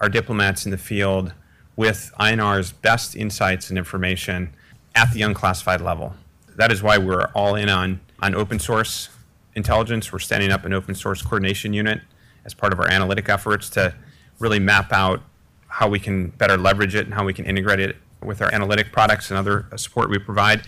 our 0.02 0.10
diplomats 0.10 0.66
in 0.66 0.72
the 0.72 0.78
field 0.78 1.32
with 1.74 2.12
INR's 2.20 2.70
best 2.70 3.16
insights 3.16 3.70
and 3.70 3.78
information 3.78 4.54
at 4.94 5.10
the 5.12 5.22
unclassified 5.22 5.80
level 5.80 6.14
that 6.58 6.72
is 6.72 6.82
why 6.82 6.98
we're 6.98 7.26
all 7.34 7.54
in 7.54 7.68
on, 7.68 8.00
on 8.20 8.34
open 8.34 8.58
source 8.58 9.08
intelligence. 9.54 10.12
We're 10.12 10.18
standing 10.18 10.50
up 10.50 10.64
an 10.64 10.72
open 10.72 10.94
source 10.94 11.22
coordination 11.22 11.72
unit 11.72 12.00
as 12.44 12.52
part 12.52 12.72
of 12.72 12.80
our 12.80 12.90
analytic 12.90 13.28
efforts 13.28 13.70
to 13.70 13.94
really 14.40 14.58
map 14.58 14.92
out 14.92 15.22
how 15.68 15.88
we 15.88 16.00
can 16.00 16.30
better 16.30 16.56
leverage 16.56 16.96
it 16.96 17.06
and 17.06 17.14
how 17.14 17.24
we 17.24 17.32
can 17.32 17.44
integrate 17.44 17.78
it 17.78 17.96
with 18.22 18.42
our 18.42 18.52
analytic 18.52 18.90
products 18.90 19.30
and 19.30 19.38
other 19.38 19.66
support 19.76 20.10
we 20.10 20.18
provide. 20.18 20.62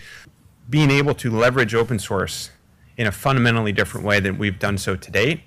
Being 0.69 0.89
able 0.91 1.13
to 1.15 1.29
leverage 1.29 1.75
open 1.75 1.99
source 1.99 2.51
in 2.95 3.05
a 3.05 3.11
fundamentally 3.11 3.73
different 3.73 4.05
way 4.05 4.21
than 4.21 4.37
we've 4.37 4.59
done 4.59 4.77
so 4.77 4.95
to 4.95 5.11
date 5.11 5.41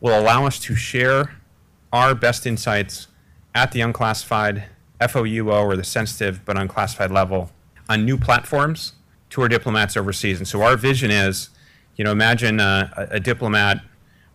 will 0.00 0.18
allow 0.18 0.46
us 0.46 0.58
to 0.60 0.74
share 0.74 1.36
our 1.92 2.14
best 2.14 2.46
insights 2.46 3.08
at 3.54 3.72
the 3.72 3.82
unclassified 3.82 4.64
FOUO 5.02 5.64
or 5.64 5.76
the 5.76 5.84
sensitive 5.84 6.42
but 6.46 6.56
unclassified 6.56 7.10
level 7.10 7.50
on 7.90 8.06
new 8.06 8.16
platforms 8.16 8.94
to 9.32 9.40
our 9.40 9.48
diplomats 9.48 9.96
overseas. 9.96 10.38
And 10.38 10.46
so 10.46 10.60
our 10.60 10.76
vision 10.76 11.10
is, 11.10 11.48
you 11.96 12.04
know, 12.04 12.12
imagine 12.12 12.60
a, 12.60 13.08
a 13.12 13.18
diplomat 13.20 13.82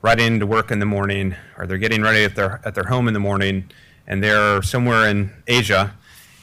riding 0.01 0.25
into 0.25 0.47
work 0.47 0.71
in 0.71 0.79
the 0.79 0.87
morning, 0.87 1.35
or 1.55 1.67
they're 1.67 1.77
getting 1.77 2.01
ready 2.01 2.23
at 2.23 2.35
their 2.35 2.61
at 2.65 2.73
their 2.73 2.85
home 2.85 3.07
in 3.07 3.13
the 3.13 3.19
morning, 3.19 3.69
and 4.07 4.23
they're 4.23 4.61
somewhere 4.63 5.07
in 5.07 5.31
Asia, 5.45 5.95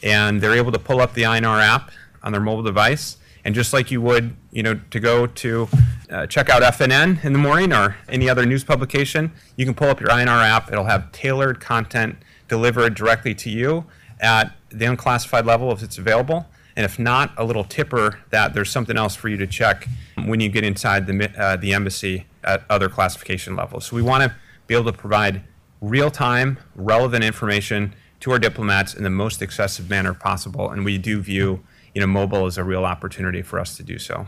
and 0.03 0.41
they're 0.41 0.55
able 0.55 0.71
to 0.71 0.79
pull 0.79 1.01
up 1.01 1.15
the 1.15 1.23
INR 1.23 1.61
app 1.61 1.91
on 2.23 2.31
their 2.31 2.41
mobile 2.41 2.63
device, 2.63 3.17
and 3.45 3.57
just 3.57 3.73
like 3.73 3.91
you 3.91 4.01
would, 4.01 4.37
you 4.53 4.63
know, 4.63 4.81
to 4.91 5.01
go 5.01 5.27
to 5.27 5.69
uh, 6.11 6.27
check 6.27 6.49
out 6.49 6.63
FNN 6.63 7.25
in 7.25 7.33
the 7.33 7.39
morning 7.39 7.73
or 7.73 7.97
any 8.09 8.29
other 8.29 8.47
news 8.47 8.63
publication, 8.63 9.33
you 9.57 9.65
can 9.65 9.75
pull 9.75 9.89
up 9.89 10.01
your 10.01 10.11
INR 10.11 10.45
app. 10.45 10.71
It'll 10.71 10.85
have 10.85 11.11
tailored 11.11 11.59
content 11.59 12.19
delivered 12.47 12.95
directly 12.95 13.35
to 13.35 13.51
you 13.51 13.85
at 14.21 14.53
the 14.69 14.85
unclassified 14.85 15.45
level 15.45 15.73
if 15.73 15.83
it's 15.83 15.99
available 15.99 16.47
and 16.77 16.85
if 16.85 16.99
not, 16.99 17.33
a 17.37 17.45
little 17.45 17.65
tipper 17.65 18.21
that 18.31 18.55
there's 18.55 18.71
something 18.71 18.97
else 18.97 19.15
for 19.15 19.29
you 19.29 19.37
to 19.37 19.47
check 19.47 19.87
when 20.25 20.41
you 20.41 20.49
get 20.49 20.65
inside 20.65 21.07
the, 21.07 21.31
uh, 21.39 21.57
the 21.57 21.73
embassy 21.73 22.27
at 22.43 22.65
other 22.69 22.89
classification 22.89 23.57
levels. 23.57 23.87
So 23.87 23.97
we 23.97 24.03
want 24.03 24.25
to 24.25 24.35
be 24.67 24.75
able 24.75 24.91
to 24.91 24.99
provide 24.99 25.43
real 25.81 26.11
time, 26.11 26.59
relevant 26.75 27.25
information 27.25 27.95
to 28.21 28.33
our 28.33 28.39
diplomats 28.39 28.95
in 28.95 29.05
the 29.05 29.11
most 29.11 29.43
accessible 29.43 29.91
manner 29.91 30.15
possible, 30.15 30.71
and 30.71 30.85
we 30.85 30.99
do 30.99 31.21
view 31.21 31.63
you 31.95 32.01
know 32.01 32.07
mobile 32.07 32.47
as 32.47 32.59
a 32.59 32.65
real 32.65 32.85
opportunity 32.85 33.43
for 33.43 33.59
us 33.59 33.77
to 33.77 33.83
do 33.83 33.99
so. 33.99 34.27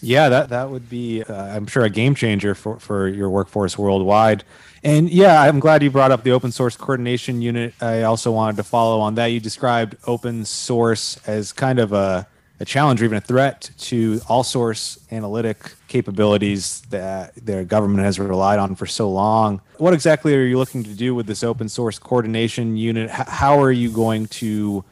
Yeah, 0.00 0.28
that 0.28 0.48
that 0.50 0.70
would 0.70 0.88
be, 0.88 1.22
uh, 1.22 1.34
I'm 1.34 1.66
sure, 1.66 1.84
a 1.84 1.90
game 1.90 2.14
changer 2.14 2.54
for 2.54 2.78
for 2.78 3.08
your 3.08 3.28
workforce 3.30 3.76
worldwide. 3.76 4.44
And 4.82 5.10
yeah, 5.10 5.42
I'm 5.42 5.58
glad 5.60 5.82
you 5.82 5.90
brought 5.90 6.10
up 6.10 6.22
the 6.22 6.32
open 6.32 6.52
source 6.52 6.76
coordination 6.76 7.42
unit. 7.42 7.74
I 7.80 8.02
also 8.02 8.30
wanted 8.30 8.56
to 8.56 8.62
follow 8.62 9.00
on 9.00 9.16
that. 9.16 9.26
You 9.26 9.40
described 9.40 9.96
open 10.06 10.44
source 10.44 11.18
as 11.26 11.52
kind 11.52 11.78
of 11.78 11.92
a, 11.92 12.26
a 12.60 12.64
challenge 12.64 13.02
or 13.02 13.06
even 13.06 13.18
a 13.18 13.20
threat 13.20 13.70
to 13.78 14.20
all 14.28 14.44
source 14.44 14.98
analytic 15.10 15.74
capabilities 15.88 16.82
that 16.90 17.34
the 17.44 17.64
government 17.64 18.04
has 18.04 18.18
relied 18.20 18.58
on 18.58 18.74
for 18.76 18.86
so 18.86 19.10
long. 19.10 19.60
What 19.78 19.94
exactly 19.94 20.34
are 20.34 20.44
you 20.44 20.58
looking 20.58 20.84
to 20.84 20.94
do 20.94 21.14
with 21.14 21.26
this 21.26 21.42
open 21.42 21.68
source 21.68 21.98
coordination 21.98 22.76
unit? 22.76 23.10
How 23.10 23.60
are 23.60 23.72
you 23.72 23.90
going 23.90 24.26
to 24.26 24.84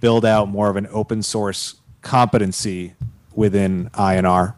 build 0.00 0.24
out 0.24 0.48
more 0.48 0.70
of 0.70 0.76
an 0.76 0.86
open 0.90 1.22
source 1.22 1.76
competency 2.00 2.94
within 3.34 3.90
INR? 3.90 4.54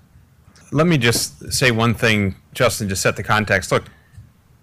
Let 0.73 0.87
me 0.87 0.99
just 0.99 1.53
say 1.53 1.71
one 1.71 1.95
thing, 1.95 2.35
Justin, 2.53 2.89
to 2.89 2.97
set 2.97 3.17
the 3.17 3.23
context. 3.23 3.71
Look, 3.71 3.85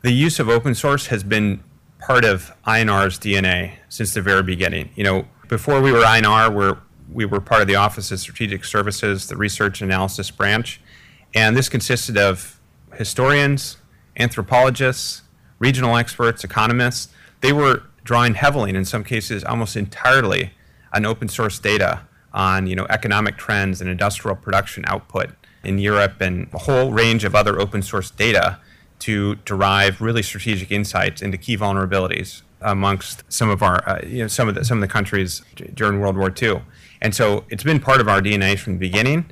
the 0.03 0.11
use 0.11 0.37
of 0.37 0.49
open 0.49 0.75
source 0.75 1.07
has 1.07 1.23
been 1.23 1.63
part 1.97 2.25
of 2.25 2.53
INR's 2.67 3.17
DNA 3.17 3.77
since 3.87 4.13
the 4.13 4.21
very 4.21 4.43
beginning. 4.43 4.89
You 4.95 5.05
know, 5.05 5.27
before 5.47 5.81
we 5.81 5.93
were 5.93 6.01
INR, 6.01 6.53
we're, 6.53 6.77
we 7.11 7.23
were 7.23 7.39
part 7.39 7.61
of 7.61 7.67
the 7.69 7.75
Office 7.75 8.11
of 8.11 8.19
Strategic 8.19 8.65
Services, 8.65 9.27
the 9.27 9.37
Research 9.37 9.81
Analysis 9.81 10.29
branch, 10.29 10.81
and 11.33 11.55
this 11.55 11.69
consisted 11.69 12.17
of 12.17 12.59
historians, 12.95 13.77
anthropologists, 14.17 15.21
regional 15.57 15.95
experts, 15.95 16.43
economists. 16.43 17.13
They 17.39 17.53
were 17.53 17.83
drawing 18.03 18.33
heavily, 18.33 18.71
and 18.71 18.77
in 18.77 18.85
some 18.85 19.05
cases, 19.05 19.45
almost 19.45 19.77
entirely, 19.77 20.51
on 20.93 21.05
open 21.05 21.29
source 21.29 21.57
data 21.59 22.01
on 22.33 22.67
you 22.67 22.75
know 22.75 22.85
economic 22.89 23.37
trends 23.37 23.79
and 23.79 23.89
industrial 23.89 24.35
production 24.35 24.83
output 24.87 25.29
in 25.63 25.77
Europe 25.79 26.19
and 26.19 26.49
a 26.53 26.57
whole 26.59 26.91
range 26.91 27.23
of 27.23 27.35
other 27.35 27.59
open 27.59 27.81
source 27.81 28.11
data 28.11 28.59
to 29.03 29.35
derive 29.43 29.99
really 29.99 30.23
strategic 30.23 30.71
insights 30.71 31.21
into 31.21 31.37
key 31.37 31.57
vulnerabilities 31.57 32.41
amongst 32.61 33.23
some 33.27 33.49
of 33.49 33.61
our, 33.61 33.87
uh, 33.87 33.99
you 34.05 34.19
know, 34.19 34.27
some 34.27 34.47
of 34.47 34.55
the 34.55 34.63
some 34.63 34.77
of 34.77 34.81
the 34.81 34.87
countries 34.87 35.41
during 35.73 35.99
World 35.99 36.17
War 36.17 36.33
II. 36.41 36.61
And 37.01 37.13
so 37.13 37.43
it's 37.49 37.63
been 37.63 37.81
part 37.81 37.99
of 37.99 38.07
our 38.07 38.21
DNA 38.21 38.57
from 38.57 38.73
the 38.73 38.79
beginning. 38.79 39.25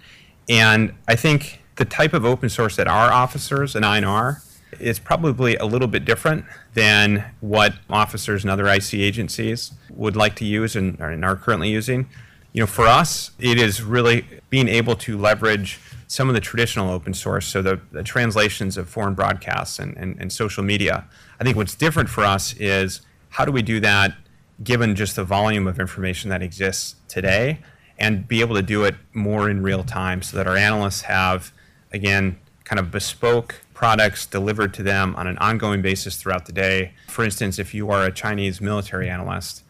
And 0.49 0.93
I 1.07 1.15
think 1.15 1.61
the 1.77 1.85
type 1.85 2.13
of 2.13 2.25
open 2.25 2.49
source 2.49 2.75
that 2.75 2.87
our 2.87 3.11
officers 3.11 3.75
and 3.75 3.85
INR 3.85 4.41
is 4.79 4.99
probably 4.99 5.55
a 5.55 5.65
little 5.65 5.87
bit 5.87 6.03
different 6.03 6.43
than 6.73 7.31
what 7.39 7.75
officers 7.89 8.43
and 8.43 8.51
other 8.51 8.67
IC 8.67 8.95
agencies 8.95 9.71
would 9.89 10.17
like 10.17 10.35
to 10.35 10.45
use 10.45 10.75
and, 10.75 10.99
and 10.99 11.23
are 11.23 11.37
currently 11.37 11.69
using. 11.69 12.09
You 12.51 12.61
know, 12.61 12.67
for 12.67 12.87
us, 12.87 13.31
it 13.39 13.57
is 13.57 13.81
really 13.81 14.25
being 14.49 14.67
able 14.67 14.95
to 14.97 15.17
leverage 15.17 15.79
some 16.11 16.27
of 16.27 16.35
the 16.35 16.41
traditional 16.41 16.91
open 16.91 17.13
source, 17.13 17.47
so 17.47 17.61
the, 17.61 17.79
the 17.93 18.03
translations 18.03 18.75
of 18.75 18.89
foreign 18.89 19.13
broadcasts 19.13 19.79
and, 19.79 19.95
and, 19.95 20.19
and, 20.19 20.29
social 20.29 20.61
media. 20.61 21.05
I 21.39 21.45
think 21.45 21.55
what's 21.55 21.73
different 21.73 22.09
for 22.09 22.25
us 22.25 22.53
is 22.55 22.99
how 23.29 23.45
do 23.45 23.51
we 23.53 23.61
do 23.61 23.79
that 23.79 24.15
given 24.61 24.93
just 24.93 25.15
the 25.15 25.23
volume 25.23 25.67
of 25.67 25.79
information 25.79 26.29
that 26.29 26.41
exists 26.41 26.95
today 27.07 27.59
and 27.97 28.27
be 28.27 28.41
able 28.41 28.55
to 28.55 28.61
do 28.61 28.83
it 28.83 28.95
more 29.13 29.49
in 29.49 29.63
real 29.63 29.85
time 29.85 30.21
so 30.21 30.35
that 30.35 30.47
our 30.47 30.57
analysts 30.57 31.03
have, 31.03 31.53
again, 31.93 32.37
kind 32.65 32.77
of 32.77 32.91
bespoke 32.91 33.61
products 33.73 34.25
delivered 34.25 34.73
to 34.73 34.83
them 34.83 35.15
on 35.15 35.27
an 35.27 35.37
ongoing 35.37 35.81
basis 35.81 36.17
throughout 36.17 36.45
the 36.45 36.51
day. 36.51 36.91
For 37.07 37.23
instance, 37.23 37.57
if 37.57 37.73
you 37.73 37.89
are 37.89 38.03
a 38.03 38.11
Chinese 38.11 38.59
military 38.59 39.09
analyst, 39.09 39.63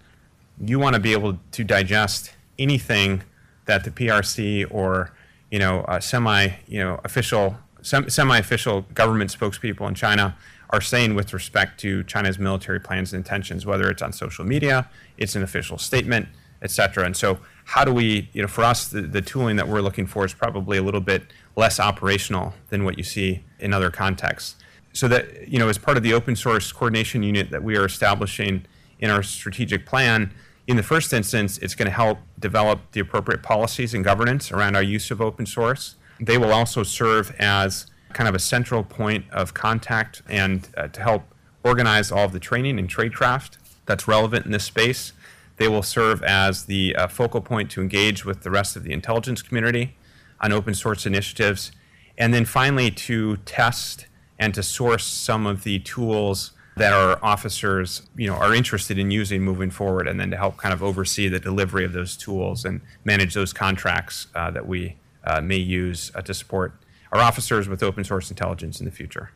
you 0.59 0.79
want 0.79 0.95
to 0.95 0.99
be 0.99 1.13
able 1.13 1.37
to 1.51 1.63
digest 1.63 2.33
anything 2.57 3.21
that 3.65 3.83
the 3.83 3.91
PRC 3.91 4.65
or 4.71 5.11
you 5.51 5.59
know 5.59 5.85
semi 5.99 6.47
you 6.67 6.79
know 6.79 6.99
official 7.03 7.57
semi 7.83 8.37
official 8.37 8.85
government 8.93 9.35
spokespeople 9.37 9.87
in 9.87 9.93
China 9.93 10.35
are 10.71 10.81
saying 10.81 11.15
with 11.15 11.33
respect 11.33 11.79
to 11.81 12.03
China's 12.03 12.39
military 12.39 12.79
plans 12.79 13.13
and 13.13 13.19
intentions, 13.19 13.65
whether 13.65 13.89
it's 13.89 14.01
on 14.01 14.13
social 14.13 14.45
media, 14.45 14.89
it's 15.17 15.35
an 15.35 15.43
official 15.43 15.77
statement, 15.77 16.27
et 16.61 16.71
cetera. 16.71 17.05
And 17.05 17.15
so, 17.15 17.39
how 17.65 17.83
do 17.83 17.93
we, 17.93 18.29
you 18.33 18.41
know, 18.41 18.47
for 18.47 18.63
us, 18.63 18.87
the, 18.87 19.01
the 19.01 19.21
tooling 19.21 19.57
that 19.57 19.67
we're 19.67 19.81
looking 19.81 20.07
for 20.07 20.25
is 20.25 20.33
probably 20.33 20.77
a 20.77 20.83
little 20.83 21.01
bit 21.01 21.23
less 21.55 21.79
operational 21.79 22.53
than 22.69 22.85
what 22.85 22.97
you 22.97 23.03
see 23.03 23.43
in 23.59 23.73
other 23.73 23.91
contexts. 23.91 24.55
So 24.93 25.07
that, 25.07 25.47
you 25.47 25.59
know, 25.59 25.69
as 25.69 25.77
part 25.77 25.97
of 25.97 26.03
the 26.03 26.13
open 26.13 26.35
source 26.35 26.71
coordination 26.71 27.23
unit 27.23 27.49
that 27.51 27.63
we 27.63 27.77
are 27.77 27.85
establishing 27.85 28.65
in 28.99 29.09
our 29.09 29.23
strategic 29.23 29.85
plan, 29.85 30.33
in 30.71 30.77
the 30.77 30.83
first 30.83 31.11
instance, 31.11 31.57
it's 31.57 31.75
going 31.75 31.87
to 31.87 31.93
help 31.93 32.19
develop 32.39 32.79
the 32.93 33.01
appropriate 33.01 33.43
policies 33.43 33.93
and 33.93 34.05
governance 34.05 34.53
around 34.53 34.73
our 34.77 34.81
use 34.81 35.11
of 35.11 35.19
open 35.19 35.45
source. 35.45 35.95
They 36.17 36.37
will 36.37 36.53
also 36.53 36.81
serve 36.83 37.35
as 37.39 37.87
kind 38.13 38.29
of 38.29 38.35
a 38.35 38.39
central 38.39 38.81
point 38.81 39.25
of 39.31 39.53
contact 39.53 40.21
and 40.29 40.69
uh, 40.77 40.87
to 40.87 41.01
help 41.01 41.23
organize 41.65 42.09
all 42.09 42.23
of 42.23 42.31
the 42.31 42.39
training 42.39 42.79
and 42.79 42.89
tradecraft 42.89 43.57
that's 43.85 44.07
relevant 44.07 44.45
in 44.45 44.53
this 44.53 44.63
space. 44.63 45.11
They 45.57 45.67
will 45.67 45.83
serve 45.83 46.23
as 46.23 46.65
the 46.65 46.95
uh, 46.95 47.07
focal 47.09 47.41
point 47.41 47.69
to 47.71 47.81
engage 47.81 48.23
with 48.23 48.43
the 48.43 48.49
rest 48.49 48.77
of 48.77 48.83
the 48.83 48.93
intelligence 48.93 49.41
community 49.41 49.97
on 50.39 50.53
open 50.53 50.73
source 50.73 51.05
initiatives. 51.05 51.73
And 52.17 52.33
then 52.33 52.45
finally, 52.45 52.91
to 52.91 53.37
test 53.37 54.05
and 54.39 54.53
to 54.53 54.63
source 54.63 55.05
some 55.05 55.45
of 55.45 55.63
the 55.63 55.79
tools 55.79 56.51
that 56.77 56.93
our 56.93 57.23
officers 57.23 58.03
you 58.15 58.27
know, 58.27 58.35
are 58.35 58.55
interested 58.55 58.97
in 58.97 59.11
using 59.11 59.41
moving 59.41 59.69
forward, 59.69 60.07
and 60.07 60.19
then 60.19 60.31
to 60.31 60.37
help 60.37 60.57
kind 60.57 60.73
of 60.73 60.81
oversee 60.81 61.27
the 61.27 61.39
delivery 61.39 61.85
of 61.85 61.93
those 61.93 62.15
tools 62.15 62.65
and 62.65 62.81
manage 63.03 63.33
those 63.33 63.53
contracts 63.53 64.27
uh, 64.35 64.49
that 64.51 64.67
we 64.67 64.97
uh, 65.25 65.41
may 65.41 65.57
use 65.57 66.11
uh, 66.15 66.21
to 66.21 66.33
support 66.33 66.73
our 67.11 67.19
officers 67.19 67.67
with 67.67 67.83
open 67.83 68.03
source 68.03 68.29
intelligence 68.29 68.79
in 68.79 68.85
the 68.85 68.91
future. 68.91 69.31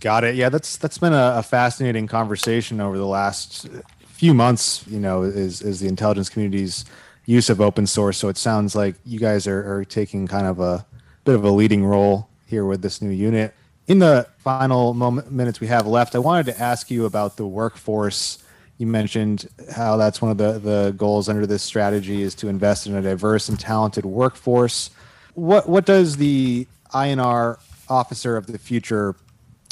Got 0.00 0.24
it. 0.24 0.34
Yeah, 0.34 0.48
that's 0.48 0.76
that's 0.76 0.98
been 0.98 1.12
a, 1.12 1.34
a 1.36 1.42
fascinating 1.42 2.08
conversation 2.08 2.80
over 2.80 2.98
the 2.98 3.06
last 3.06 3.68
few 4.08 4.34
months. 4.34 4.84
You 4.88 4.98
know, 4.98 5.22
is 5.22 5.62
is 5.62 5.78
the 5.78 5.86
intelligence 5.86 6.28
community's 6.28 6.84
use 7.26 7.48
of 7.48 7.60
open 7.60 7.86
source. 7.86 8.18
So 8.18 8.28
it 8.28 8.36
sounds 8.36 8.74
like 8.74 8.96
you 9.04 9.20
guys 9.20 9.46
are, 9.46 9.76
are 9.78 9.84
taking 9.84 10.26
kind 10.26 10.46
of 10.46 10.58
a 10.58 10.84
bit 11.24 11.36
of 11.36 11.44
a 11.44 11.50
leading 11.50 11.84
role 11.84 12.28
here 12.46 12.64
with 12.64 12.82
this 12.82 13.00
new 13.00 13.10
unit. 13.10 13.54
In 13.92 13.98
the 13.98 14.26
final 14.38 14.94
moment, 14.94 15.30
minutes 15.30 15.60
we 15.60 15.66
have 15.66 15.86
left, 15.86 16.14
I 16.14 16.18
wanted 16.18 16.46
to 16.46 16.58
ask 16.58 16.90
you 16.90 17.04
about 17.04 17.36
the 17.36 17.46
workforce. 17.46 18.42
You 18.78 18.86
mentioned 18.86 19.46
how 19.70 19.98
that's 19.98 20.22
one 20.22 20.30
of 20.30 20.38
the, 20.38 20.58
the 20.58 20.94
goals 20.96 21.28
under 21.28 21.46
this 21.46 21.62
strategy 21.62 22.22
is 22.22 22.34
to 22.36 22.48
invest 22.48 22.86
in 22.86 22.94
a 22.94 23.02
diverse 23.02 23.50
and 23.50 23.60
talented 23.60 24.06
workforce. 24.06 24.88
What 25.34 25.68
what 25.68 25.84
does 25.84 26.16
the 26.16 26.66
INR 26.94 27.58
officer 27.90 28.38
of 28.38 28.46
the 28.46 28.56
future 28.56 29.14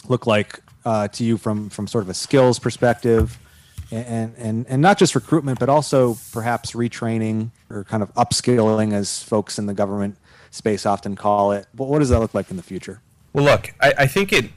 look 0.06 0.26
like 0.26 0.60
uh, 0.84 1.08
to 1.08 1.24
you 1.24 1.38
from 1.38 1.70
from 1.70 1.86
sort 1.86 2.04
of 2.04 2.10
a 2.10 2.14
skills 2.14 2.58
perspective, 2.58 3.38
and 3.90 4.34
and 4.36 4.66
and 4.68 4.82
not 4.82 4.98
just 4.98 5.14
recruitment, 5.14 5.58
but 5.58 5.70
also 5.70 6.18
perhaps 6.30 6.72
retraining 6.72 7.52
or 7.70 7.84
kind 7.84 8.02
of 8.02 8.12
upskilling, 8.16 8.92
as 8.92 9.22
folks 9.22 9.58
in 9.58 9.64
the 9.64 9.72
government 9.72 10.18
space 10.50 10.84
often 10.84 11.16
call 11.16 11.52
it. 11.52 11.68
But 11.74 11.88
what 11.88 12.00
does 12.00 12.10
that 12.10 12.20
look 12.20 12.34
like 12.34 12.50
in 12.50 12.58
the 12.58 12.62
future? 12.62 13.00
Well, 13.32 13.44
look, 13.44 13.72
I, 13.80 13.94
I 13.98 14.06
think 14.06 14.32
it 14.32 14.50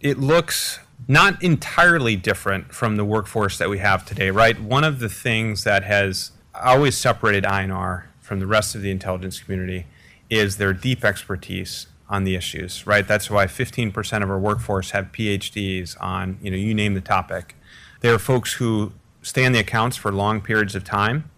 it 0.00 0.18
looks 0.18 0.80
not 1.08 1.42
entirely 1.42 2.16
different 2.16 2.72
from 2.72 2.96
the 2.96 3.04
workforce 3.04 3.58
that 3.58 3.68
we 3.68 3.78
have 3.78 4.04
today, 4.04 4.30
right? 4.30 4.60
One 4.60 4.84
of 4.84 5.00
the 5.00 5.08
things 5.08 5.64
that 5.64 5.84
has 5.84 6.32
always 6.54 6.96
separated 6.96 7.44
INR 7.44 8.04
from 8.20 8.38
the 8.40 8.46
rest 8.46 8.74
of 8.74 8.82
the 8.82 8.90
intelligence 8.90 9.40
community 9.40 9.86
is 10.30 10.56
their 10.56 10.72
deep 10.72 11.04
expertise 11.04 11.86
on 12.08 12.24
the 12.24 12.34
issues, 12.34 12.86
right? 12.86 13.06
That's 13.06 13.30
why 13.30 13.46
15% 13.46 14.22
of 14.22 14.30
our 14.30 14.38
workforce 14.38 14.90
have 14.90 15.06
PhDs 15.12 16.00
on, 16.00 16.38
you 16.42 16.50
know, 16.50 16.56
you 16.56 16.74
name 16.74 16.94
the 16.94 17.00
topic. 17.00 17.56
There 18.00 18.14
are 18.14 18.18
folks 18.18 18.54
who 18.54 18.92
stay 19.22 19.44
on 19.44 19.52
the 19.52 19.58
accounts 19.58 19.96
for 19.96 20.12
long 20.12 20.40
periods 20.40 20.74
of 20.74 20.84
time, 20.84 21.30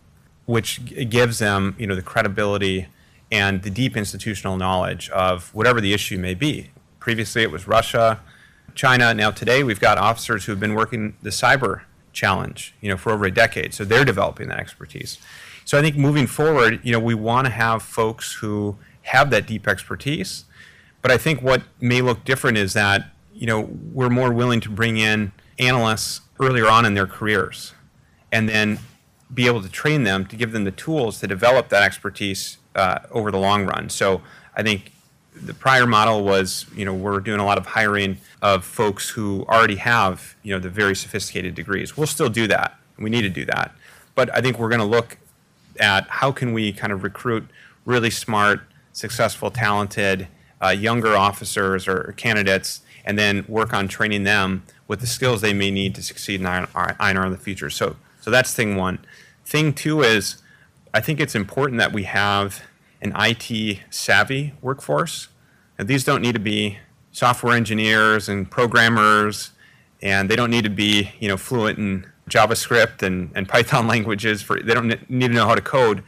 which 0.44 0.84
gives 1.08 1.38
them, 1.38 1.74
you 1.78 1.86
know, 1.86 1.94
the 1.94 2.02
credibility 2.02 2.88
and 3.30 3.62
the 3.62 3.70
deep 3.70 3.96
institutional 3.96 4.56
knowledge 4.56 5.10
of 5.10 5.54
whatever 5.54 5.80
the 5.80 5.92
issue 5.92 6.18
may 6.18 6.34
be. 6.34 6.70
Previously, 7.00 7.42
it 7.42 7.50
was 7.50 7.66
Russia, 7.66 8.20
China. 8.74 9.14
Now 9.14 9.30
today, 9.30 9.62
we've 9.62 9.80
got 9.80 9.98
officers 9.98 10.44
who 10.44 10.52
have 10.52 10.60
been 10.60 10.74
working 10.74 11.16
the 11.22 11.30
cyber 11.30 11.82
challenge, 12.12 12.74
you 12.80 12.88
know, 12.88 12.96
for 12.96 13.12
over 13.12 13.24
a 13.26 13.30
decade. 13.30 13.74
So 13.74 13.84
they're 13.84 14.04
developing 14.04 14.48
that 14.48 14.58
expertise. 14.58 15.18
So 15.64 15.78
I 15.78 15.82
think 15.82 15.96
moving 15.96 16.26
forward, 16.26 16.80
you 16.82 16.92
know, 16.92 17.00
we 17.00 17.14
want 17.14 17.46
to 17.46 17.52
have 17.52 17.82
folks 17.82 18.34
who 18.34 18.76
have 19.02 19.30
that 19.30 19.46
deep 19.46 19.68
expertise 19.68 20.44
but 21.06 21.12
I 21.12 21.18
think 21.18 21.40
what 21.40 21.62
may 21.80 22.02
look 22.02 22.24
different 22.24 22.58
is 22.58 22.72
that 22.72 23.12
you 23.32 23.46
know 23.46 23.70
we're 23.92 24.10
more 24.10 24.32
willing 24.32 24.60
to 24.62 24.68
bring 24.68 24.96
in 24.96 25.30
analysts 25.56 26.22
earlier 26.40 26.68
on 26.68 26.84
in 26.84 26.94
their 26.94 27.06
careers, 27.06 27.74
and 28.32 28.48
then 28.48 28.80
be 29.32 29.46
able 29.46 29.62
to 29.62 29.68
train 29.68 30.02
them 30.02 30.26
to 30.26 30.34
give 30.34 30.50
them 30.50 30.64
the 30.64 30.72
tools 30.72 31.20
to 31.20 31.28
develop 31.28 31.68
that 31.68 31.84
expertise 31.84 32.58
over 33.10 33.30
the 33.30 33.38
long 33.38 33.66
run. 33.66 33.88
So 33.88 34.22
I 34.54 34.62
think 34.62 34.92
the 35.34 35.54
prior 35.54 35.86
model 35.86 36.24
was 36.24 36.66
you 36.74 36.84
know 36.84 36.94
we're 36.94 37.20
doing 37.20 37.40
a 37.40 37.44
lot 37.44 37.58
of 37.58 37.66
hiring 37.66 38.18
of 38.40 38.64
folks 38.64 39.10
who 39.10 39.44
already 39.48 39.76
have 39.76 40.34
you 40.42 40.52
know 40.52 40.58
the 40.58 40.70
very 40.70 40.94
sophisticated 40.94 41.54
degrees. 41.54 41.96
We'll 41.96 42.06
still 42.06 42.28
do 42.28 42.46
that. 42.48 42.78
We 42.98 43.10
need 43.10 43.22
to 43.22 43.28
do 43.28 43.44
that, 43.46 43.72
but 44.14 44.34
I 44.34 44.40
think 44.40 44.58
we're 44.58 44.70
going 44.70 44.80
to 44.80 44.86
look 44.86 45.18
at 45.78 46.08
how 46.08 46.32
can 46.32 46.52
we 46.52 46.72
kind 46.72 46.92
of 46.92 47.02
recruit 47.02 47.46
really 47.84 48.10
smart, 48.10 48.62
successful, 48.92 49.50
talented 49.50 50.28
uh, 50.62 50.68
younger 50.68 51.16
officers 51.16 51.86
or 51.86 52.14
candidates 52.16 52.80
and 53.04 53.18
then 53.18 53.44
work 53.48 53.72
on 53.72 53.88
training 53.88 54.24
them 54.24 54.64
with 54.88 55.00
the 55.00 55.06
skills 55.06 55.40
they 55.40 55.52
may 55.52 55.70
need 55.70 55.94
to 55.94 56.02
succeed 56.02 56.40
in 56.40 56.46
INR 56.46 57.24
in 57.24 57.32
the 57.32 57.38
future. 57.38 57.70
So, 57.70 57.96
so 58.20 58.30
that's 58.30 58.52
thing 58.52 58.76
one. 58.76 58.98
Thing 59.44 59.72
two 59.72 60.02
is 60.02 60.42
I 60.96 61.00
think 61.00 61.20
it's 61.20 61.35
important 61.35 61.78
that 61.78 61.92
we 61.92 62.04
have 62.04 62.62
an 63.02 63.12
IT 63.16 63.80
savvy 63.90 64.54
workforce. 64.62 65.28
And 65.78 65.88
these 65.88 66.04
don't 66.04 66.22
need 66.22 66.32
to 66.32 66.40
be 66.40 66.78
software 67.12 67.54
engineers 67.54 68.30
and 68.30 68.50
programmers, 68.50 69.50
and 70.00 70.30
they 70.30 70.37
don't 70.37 70.50
need 70.50 70.64
to 70.64 70.70
be 70.70 71.11
you 71.20 71.28
know 71.28 71.37
fluent 71.37 71.78
in 71.78 72.11
JavaScript 72.30 73.02
and, 73.02 73.30
and 73.35 73.46
Python 73.46 73.87
languages. 73.94 74.40
For 74.40 74.59
they 74.59 74.72
don't 74.72 74.88
need 75.11 75.28
to 75.28 75.35
know 75.35 75.46
how 75.46 75.54
to 75.54 75.61
code, 75.61 76.02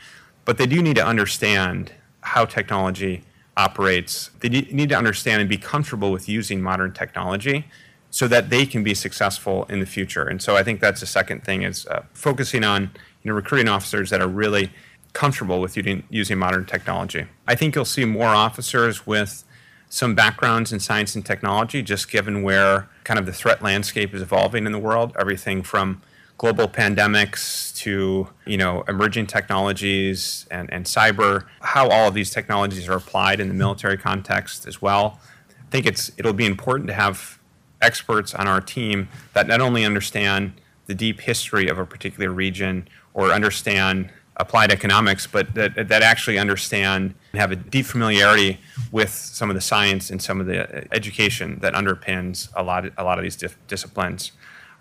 but 0.46 0.56
they 0.56 0.66
do 0.66 0.80
need 0.80 0.96
to 0.96 1.06
understand 1.06 1.92
how 2.22 2.46
technology 2.46 3.24
operates, 3.58 4.30
they 4.40 4.48
need 4.48 4.88
to 4.88 4.96
understand 4.96 5.42
and 5.42 5.50
be 5.50 5.58
comfortable 5.58 6.12
with 6.12 6.30
using 6.30 6.62
modern 6.62 6.94
technology 6.94 7.66
so 8.08 8.26
that 8.26 8.48
they 8.48 8.64
can 8.64 8.82
be 8.82 8.94
successful 8.94 9.64
in 9.64 9.80
the 9.80 9.86
future. 9.86 10.24
And 10.24 10.40
so 10.40 10.56
I 10.56 10.62
think 10.62 10.80
that's 10.80 11.00
the 11.00 11.06
second 11.06 11.44
thing 11.44 11.62
is 11.62 11.84
uh, 11.86 12.04
focusing 12.14 12.64
on 12.64 12.90
you 13.22 13.30
know 13.30 13.34
recruiting 13.34 13.68
officers 13.68 14.10
that 14.10 14.20
are 14.20 14.28
really 14.28 14.70
comfortable 15.12 15.60
with 15.60 15.76
using, 15.76 16.04
using 16.10 16.38
modern 16.38 16.64
technology. 16.64 17.26
I 17.46 17.54
think 17.54 17.74
you'll 17.74 17.84
see 17.84 18.04
more 18.04 18.28
officers 18.28 19.06
with 19.06 19.44
some 19.88 20.14
backgrounds 20.14 20.72
in 20.72 20.80
science 20.80 21.14
and 21.14 21.24
technology, 21.24 21.82
just 21.82 22.10
given 22.10 22.42
where 22.42 22.88
kind 23.04 23.18
of 23.18 23.26
the 23.26 23.32
threat 23.32 23.62
landscape 23.62 24.14
is 24.14 24.22
evolving 24.22 24.66
in 24.66 24.72
the 24.72 24.78
world. 24.78 25.16
Everything 25.18 25.62
from 25.62 26.02
global 26.36 26.68
pandemics 26.68 27.76
to 27.76 28.28
you 28.46 28.56
know 28.56 28.84
emerging 28.86 29.26
technologies 29.26 30.46
and, 30.50 30.72
and 30.72 30.84
cyber, 30.84 31.44
how 31.60 31.88
all 31.88 32.08
of 32.08 32.14
these 32.14 32.30
technologies 32.30 32.88
are 32.88 32.96
applied 32.96 33.40
in 33.40 33.48
the 33.48 33.54
military 33.54 33.96
context 33.96 34.66
as 34.66 34.80
well. 34.80 35.18
I 35.50 35.70
think 35.70 35.86
it's 35.86 36.12
it'll 36.16 36.32
be 36.32 36.46
important 36.46 36.86
to 36.88 36.94
have 36.94 37.38
experts 37.80 38.34
on 38.34 38.46
our 38.46 38.60
team 38.60 39.08
that 39.34 39.46
not 39.46 39.60
only 39.60 39.84
understand 39.84 40.52
the 40.86 40.94
deep 40.94 41.20
history 41.20 41.68
of 41.68 41.78
a 41.78 41.84
particular 41.84 42.30
region 42.30 42.88
or 43.18 43.32
understand 43.32 44.08
applied 44.36 44.70
economics, 44.70 45.26
but 45.26 45.52
that, 45.54 45.88
that 45.88 46.02
actually 46.02 46.38
understand 46.38 47.12
and 47.32 47.40
have 47.40 47.50
a 47.50 47.56
deep 47.56 47.84
familiarity 47.84 48.60
with 48.92 49.10
some 49.10 49.50
of 49.50 49.56
the 49.56 49.60
science 49.60 50.08
and 50.08 50.22
some 50.22 50.40
of 50.40 50.46
the 50.46 50.86
education 50.94 51.58
that 51.60 51.74
underpins 51.74 52.48
a 52.54 52.62
lot 52.62 52.86
of, 52.86 52.92
a 52.96 53.02
lot 53.02 53.18
of 53.18 53.24
these 53.24 53.34
dif- 53.34 53.58
disciplines. 53.66 54.30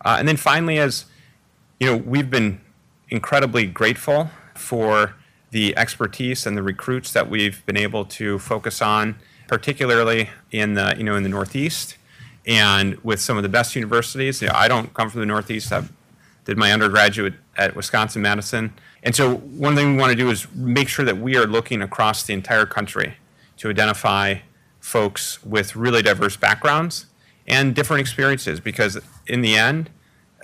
Uh, 0.05 0.17
and 0.19 0.27
then 0.27 0.37
finally, 0.37 0.77
as 0.77 1.05
you 1.79 1.87
know, 1.87 1.97
we've 1.97 2.29
been 2.29 2.61
incredibly 3.09 3.65
grateful 3.65 4.29
for 4.53 5.15
the 5.49 5.75
expertise 5.75 6.45
and 6.45 6.55
the 6.55 6.61
recruits 6.61 7.11
that 7.13 7.27
we've 7.27 7.65
been 7.65 7.77
able 7.77 8.05
to 8.05 8.37
focus 8.37 8.83
on, 8.83 9.15
particularly 9.47 10.29
in 10.51 10.75
the 10.75 10.93
you 10.95 11.03
know 11.03 11.15
in 11.15 11.23
the 11.23 11.29
Northeast 11.29 11.97
and 12.45 12.95
with 13.03 13.19
some 13.19 13.37
of 13.37 13.43
the 13.43 13.49
best 13.49 13.75
universities. 13.75 14.41
You 14.41 14.49
know, 14.49 14.53
I 14.55 14.67
don't 14.67 14.93
come 14.93 15.09
from 15.09 15.21
the 15.21 15.25
Northeast. 15.25 15.71
I 15.73 15.83
did 16.47 16.57
my 16.57 16.71
undergraduate 16.71 17.33
at 17.57 17.75
Wisconsin 17.75 18.21
Madison, 18.21 18.73
and 19.03 19.13
so 19.13 19.35
one 19.35 19.75
thing 19.75 19.95
we 19.95 19.99
want 19.99 20.11
to 20.11 20.15
do 20.15 20.29
is 20.29 20.47
make 20.53 20.87
sure 20.87 21.03
that 21.03 21.17
we 21.17 21.35
are 21.35 21.45
looking 21.45 21.81
across 21.81 22.23
the 22.23 22.33
entire 22.33 22.65
country 22.65 23.17
to 23.57 23.69
identify 23.69 24.35
folks 24.79 25.43
with 25.43 25.75
really 25.75 26.01
diverse 26.01 26.37
backgrounds 26.37 27.07
and 27.47 27.75
different 27.75 27.99
experiences 27.99 28.61
because 28.61 28.97
in 29.27 29.41
the 29.41 29.57
end 29.57 29.89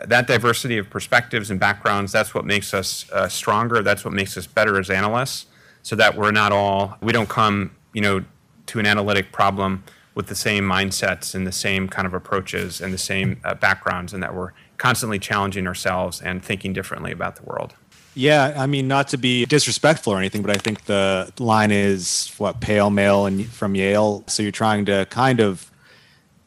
that 0.06 0.28
diversity 0.28 0.78
of 0.78 0.90
perspectives 0.90 1.50
and 1.50 1.58
backgrounds 1.58 2.12
that's 2.12 2.34
what 2.34 2.44
makes 2.44 2.74
us 2.74 3.10
uh, 3.14 3.30
stronger 3.30 3.82
that's 3.82 4.04
what 4.04 4.14
makes 4.14 4.36
us 4.36 4.46
better 4.46 4.78
as 4.78 4.90
analysts 4.90 5.46
so 5.84 5.96
that 5.96 6.18
we're 6.18 6.32
not 6.32 6.52
all 6.52 6.98
we 7.02 7.14
don't 7.14 7.30
come 7.30 7.72
you 7.94 8.02
know 8.02 8.26
to 8.66 8.80
an 8.80 8.86
analytic 8.86 9.32
problem 9.32 9.84
with 10.16 10.28
the 10.28 10.36
same 10.36 10.66
mindsets 10.66 11.34
and 11.34 11.48
the 11.48 11.52
same 11.52 11.88
kind 11.88 12.06
of 12.06 12.14
approaches 12.14 12.82
and 12.82 12.94
the 12.94 12.98
same 12.98 13.40
uh, 13.46 13.54
backgrounds 13.54 14.14
and 14.14 14.22
that 14.22 14.36
we're 14.36 14.52
constantly 14.84 15.18
challenging 15.18 15.66
ourselves 15.66 16.22
and 16.22 16.44
thinking 16.44 16.74
differently 16.74 17.12
about 17.12 17.38
the 17.38 17.44
world 17.44 17.74
yeah, 18.16 18.54
I 18.56 18.68
mean, 18.68 18.88
not 18.88 19.08
to 19.10 19.18
be 19.18 19.46
disrespectful 19.46 20.14
or 20.14 20.20
anything, 20.20 20.44
but 20.44 20.52
I 20.52 20.60
think 20.60 20.86
the 20.86 21.32
line 21.40 21.72
is 21.72 22.34
what 22.38 22.62
pale 22.62 22.90
male 22.90 23.26
and 23.26 23.46
from 23.48 23.76
Yale. 23.76 24.24
So 24.28 24.44
you're 24.44 24.52
trying 24.52 24.86
to 24.86 25.08
kind 25.10 25.40
of 25.40 25.72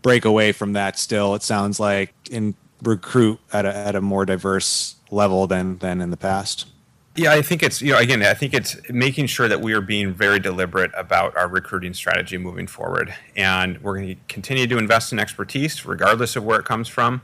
break 0.03 0.25
away 0.25 0.53
from 0.53 0.75
that. 0.75 0.99
Still, 0.99 1.35
it 1.35 1.42
sounds 1.42 1.81
like 1.81 2.14
in 2.31 2.55
recruit 2.83 3.40
at 3.53 3.64
a, 3.64 3.75
at 3.75 3.96
a 3.96 4.01
more 4.01 4.25
diverse 4.25 4.96
level 5.11 5.46
than 5.46 5.79
than 5.79 6.01
in 6.01 6.11
the 6.11 6.16
past. 6.16 6.66
Yeah, 7.16 7.33
I 7.33 7.42
think 7.42 7.62
it's 7.62 7.83
you 7.83 7.92
know 7.92 7.99
again 7.99 8.22
I 8.22 8.35
think 8.35 8.55
it's 8.55 8.77
making 8.90 9.27
sure 9.27 9.49
that 9.49 9.61
we 9.61 9.72
are 9.72 9.81
being 9.81 10.12
very 10.12 10.38
deliberate 10.38 10.92
about 10.94 11.37
our 11.37 11.49
recruiting 11.49 11.94
strategy 11.94 12.38
moving 12.38 12.68
forward, 12.68 13.12
and 13.35 13.83
we're 13.83 13.96
going 13.96 14.14
to 14.14 14.20
continue 14.29 14.68
to 14.68 14.79
invest 14.79 15.12
in 15.12 15.18
expertise 15.18 15.85
regardless 15.85 16.37
of 16.37 16.44
where 16.44 16.61
it 16.61 16.66
comes 16.66 16.87
from. 16.87 17.22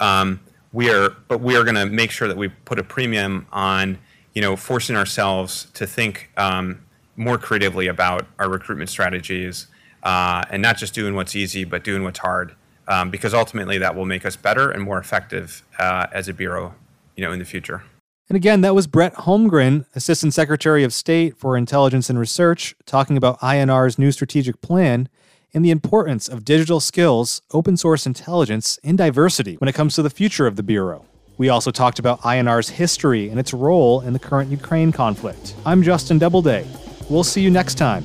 Um, 0.00 0.40
we 0.72 0.90
are 0.90 1.10
but 1.28 1.40
we 1.40 1.56
are 1.56 1.64
going 1.64 1.74
to 1.74 1.86
make 1.86 2.10
sure 2.10 2.28
that 2.28 2.36
we 2.36 2.48
put 2.48 2.78
a 2.78 2.84
premium 2.84 3.46
on 3.52 3.98
you 4.34 4.42
know 4.42 4.56
forcing 4.56 4.96
ourselves 4.96 5.68
to 5.74 5.86
think 5.86 6.30
um, 6.36 6.80
more 7.16 7.38
creatively 7.38 7.86
about 7.86 8.26
our 8.38 8.48
recruitment 8.48 8.90
strategies 8.90 9.66
uh, 10.02 10.42
and 10.50 10.62
not 10.62 10.76
just 10.76 10.94
doing 10.94 11.14
what's 11.14 11.34
easy 11.34 11.64
but 11.64 11.84
doing 11.84 12.02
what's 12.02 12.18
hard 12.18 12.54
um, 12.86 13.10
because 13.10 13.34
ultimately 13.34 13.78
that 13.78 13.94
will 13.94 14.06
make 14.06 14.24
us 14.24 14.36
better 14.36 14.70
and 14.70 14.82
more 14.82 14.98
effective 14.98 15.62
uh, 15.78 16.06
as 16.12 16.28
a 16.28 16.34
bureau 16.34 16.74
you 17.16 17.24
know 17.24 17.32
in 17.32 17.38
the 17.38 17.44
future. 17.44 17.82
And 18.28 18.36
again 18.36 18.60
that 18.60 18.74
was 18.74 18.86
brett 18.86 19.14
holmgren 19.14 19.86
assistant 19.94 20.34
secretary 20.34 20.84
of 20.84 20.92
state 20.92 21.36
for 21.36 21.56
intelligence 21.56 22.10
and 22.10 22.18
research 22.18 22.74
talking 22.84 23.16
about 23.16 23.40
inr's 23.40 23.98
new 23.98 24.12
strategic 24.12 24.60
plan 24.60 25.08
and 25.52 25.64
the 25.64 25.70
importance 25.70 26.28
of 26.28 26.44
digital 26.44 26.80
skills, 26.80 27.42
open 27.52 27.76
source 27.76 28.06
intelligence, 28.06 28.78
and 28.82 28.98
diversity 28.98 29.56
when 29.56 29.68
it 29.68 29.74
comes 29.74 29.94
to 29.94 30.02
the 30.02 30.10
future 30.10 30.46
of 30.46 30.56
the 30.56 30.62
Bureau. 30.62 31.04
We 31.38 31.48
also 31.48 31.70
talked 31.70 31.98
about 31.98 32.20
INR's 32.22 32.68
history 32.68 33.28
and 33.28 33.38
its 33.38 33.54
role 33.54 34.00
in 34.00 34.12
the 34.12 34.18
current 34.18 34.50
Ukraine 34.50 34.92
conflict. 34.92 35.54
I'm 35.64 35.82
Justin 35.82 36.18
Doubleday. 36.18 36.66
We'll 37.08 37.24
see 37.24 37.40
you 37.40 37.50
next 37.50 37.76
time. 37.76 38.02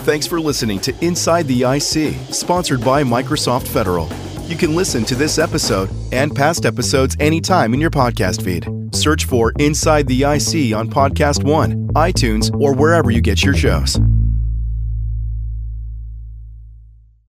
Thanks 0.00 0.26
for 0.26 0.40
listening 0.40 0.80
to 0.80 1.04
Inside 1.04 1.46
the 1.46 1.62
IC, 1.64 2.34
sponsored 2.34 2.82
by 2.82 3.04
Microsoft 3.04 3.68
Federal. 3.68 4.08
You 4.46 4.56
can 4.56 4.74
listen 4.74 5.04
to 5.04 5.14
this 5.14 5.38
episode 5.38 5.90
and 6.10 6.34
past 6.34 6.64
episodes 6.64 7.16
anytime 7.20 7.74
in 7.74 7.80
your 7.80 7.90
podcast 7.90 8.42
feed. 8.42 8.66
Search 8.92 9.26
for 9.26 9.52
Inside 9.58 10.08
the 10.08 10.22
IC 10.22 10.74
on 10.74 10.88
Podcast 10.88 11.44
One, 11.44 11.86
iTunes, 11.88 12.52
or 12.60 12.74
wherever 12.74 13.10
you 13.10 13.20
get 13.20 13.44
your 13.44 13.54
shows. 13.54 14.00